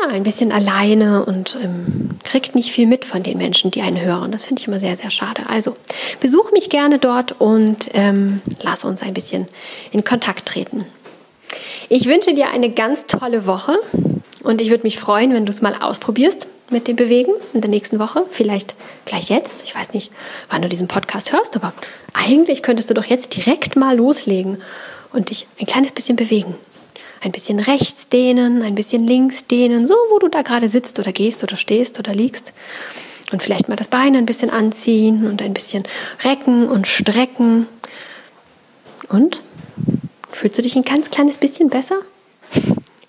ja, 0.00 0.08
ein 0.08 0.22
bisschen 0.22 0.52
alleine 0.52 1.24
und 1.24 1.58
ähm, 1.62 2.10
kriegt 2.24 2.54
nicht 2.54 2.72
viel 2.72 2.86
mit 2.86 3.04
von 3.04 3.22
den 3.22 3.38
Menschen, 3.38 3.70
die 3.70 3.82
einen 3.82 4.00
hören. 4.00 4.32
Das 4.32 4.44
finde 4.44 4.60
ich 4.60 4.68
immer 4.68 4.80
sehr, 4.80 4.96
sehr 4.96 5.10
schade. 5.10 5.42
Also 5.48 5.76
besuch 6.20 6.52
mich 6.52 6.70
gerne 6.70 6.98
dort 6.98 7.40
und 7.40 7.90
ähm, 7.94 8.42
lass 8.62 8.84
uns 8.84 9.02
ein 9.02 9.14
bisschen 9.14 9.46
in 9.92 10.04
Kontakt 10.04 10.46
treten. 10.46 10.84
Ich 11.88 12.06
wünsche 12.06 12.34
dir 12.34 12.50
eine 12.50 12.70
ganz 12.70 13.06
tolle 13.06 13.46
Woche 13.46 13.78
und 14.42 14.60
ich 14.60 14.70
würde 14.70 14.84
mich 14.84 14.98
freuen, 14.98 15.32
wenn 15.32 15.46
du 15.46 15.50
es 15.50 15.62
mal 15.62 15.74
ausprobierst 15.74 16.46
mit 16.70 16.86
dem 16.86 16.96
Bewegen 16.96 17.32
in 17.54 17.60
der 17.60 17.70
nächsten 17.70 17.98
Woche. 17.98 18.26
Vielleicht 18.30 18.74
gleich 19.04 19.30
jetzt. 19.30 19.62
Ich 19.64 19.74
weiß 19.74 19.92
nicht, 19.92 20.12
wann 20.50 20.62
du 20.62 20.68
diesen 20.68 20.88
Podcast 20.88 21.32
hörst, 21.32 21.56
aber 21.56 21.72
eigentlich 22.12 22.62
könntest 22.62 22.90
du 22.90 22.94
doch 22.94 23.04
jetzt 23.04 23.34
direkt 23.36 23.76
mal 23.76 23.96
loslegen 23.96 24.60
und 25.12 25.30
dich 25.30 25.46
ein 25.58 25.66
kleines 25.66 25.92
bisschen 25.92 26.16
bewegen. 26.16 26.54
Ein 27.20 27.32
bisschen 27.32 27.58
rechts 27.58 28.08
dehnen, 28.08 28.62
ein 28.62 28.74
bisschen 28.74 29.06
links 29.06 29.46
dehnen, 29.46 29.86
so 29.86 29.94
wo 30.10 30.18
du 30.18 30.28
da 30.28 30.42
gerade 30.42 30.68
sitzt 30.68 30.98
oder 30.98 31.12
gehst 31.12 31.42
oder 31.42 31.56
stehst 31.56 31.98
oder 31.98 32.14
liegst. 32.14 32.52
Und 33.32 33.42
vielleicht 33.42 33.68
mal 33.68 33.76
das 33.76 33.88
Bein 33.88 34.16
ein 34.16 34.26
bisschen 34.26 34.50
anziehen 34.50 35.26
und 35.26 35.42
ein 35.42 35.52
bisschen 35.52 35.82
recken 36.22 36.68
und 36.68 36.86
strecken. 36.86 37.66
Und? 39.08 39.42
Fühlst 40.30 40.58
du 40.58 40.62
dich 40.62 40.76
ein 40.76 40.84
ganz 40.84 41.10
kleines 41.10 41.38
bisschen 41.38 41.68
besser? 41.68 41.96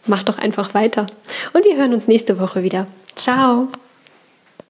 Mach 0.05 0.23
doch 0.23 0.37
einfach 0.37 0.73
weiter. 0.73 1.07
Und 1.53 1.65
wir 1.65 1.77
hören 1.77 1.93
uns 1.93 2.07
nächste 2.07 2.39
Woche 2.39 2.63
wieder. 2.63 2.87
Ciao. 3.15 3.67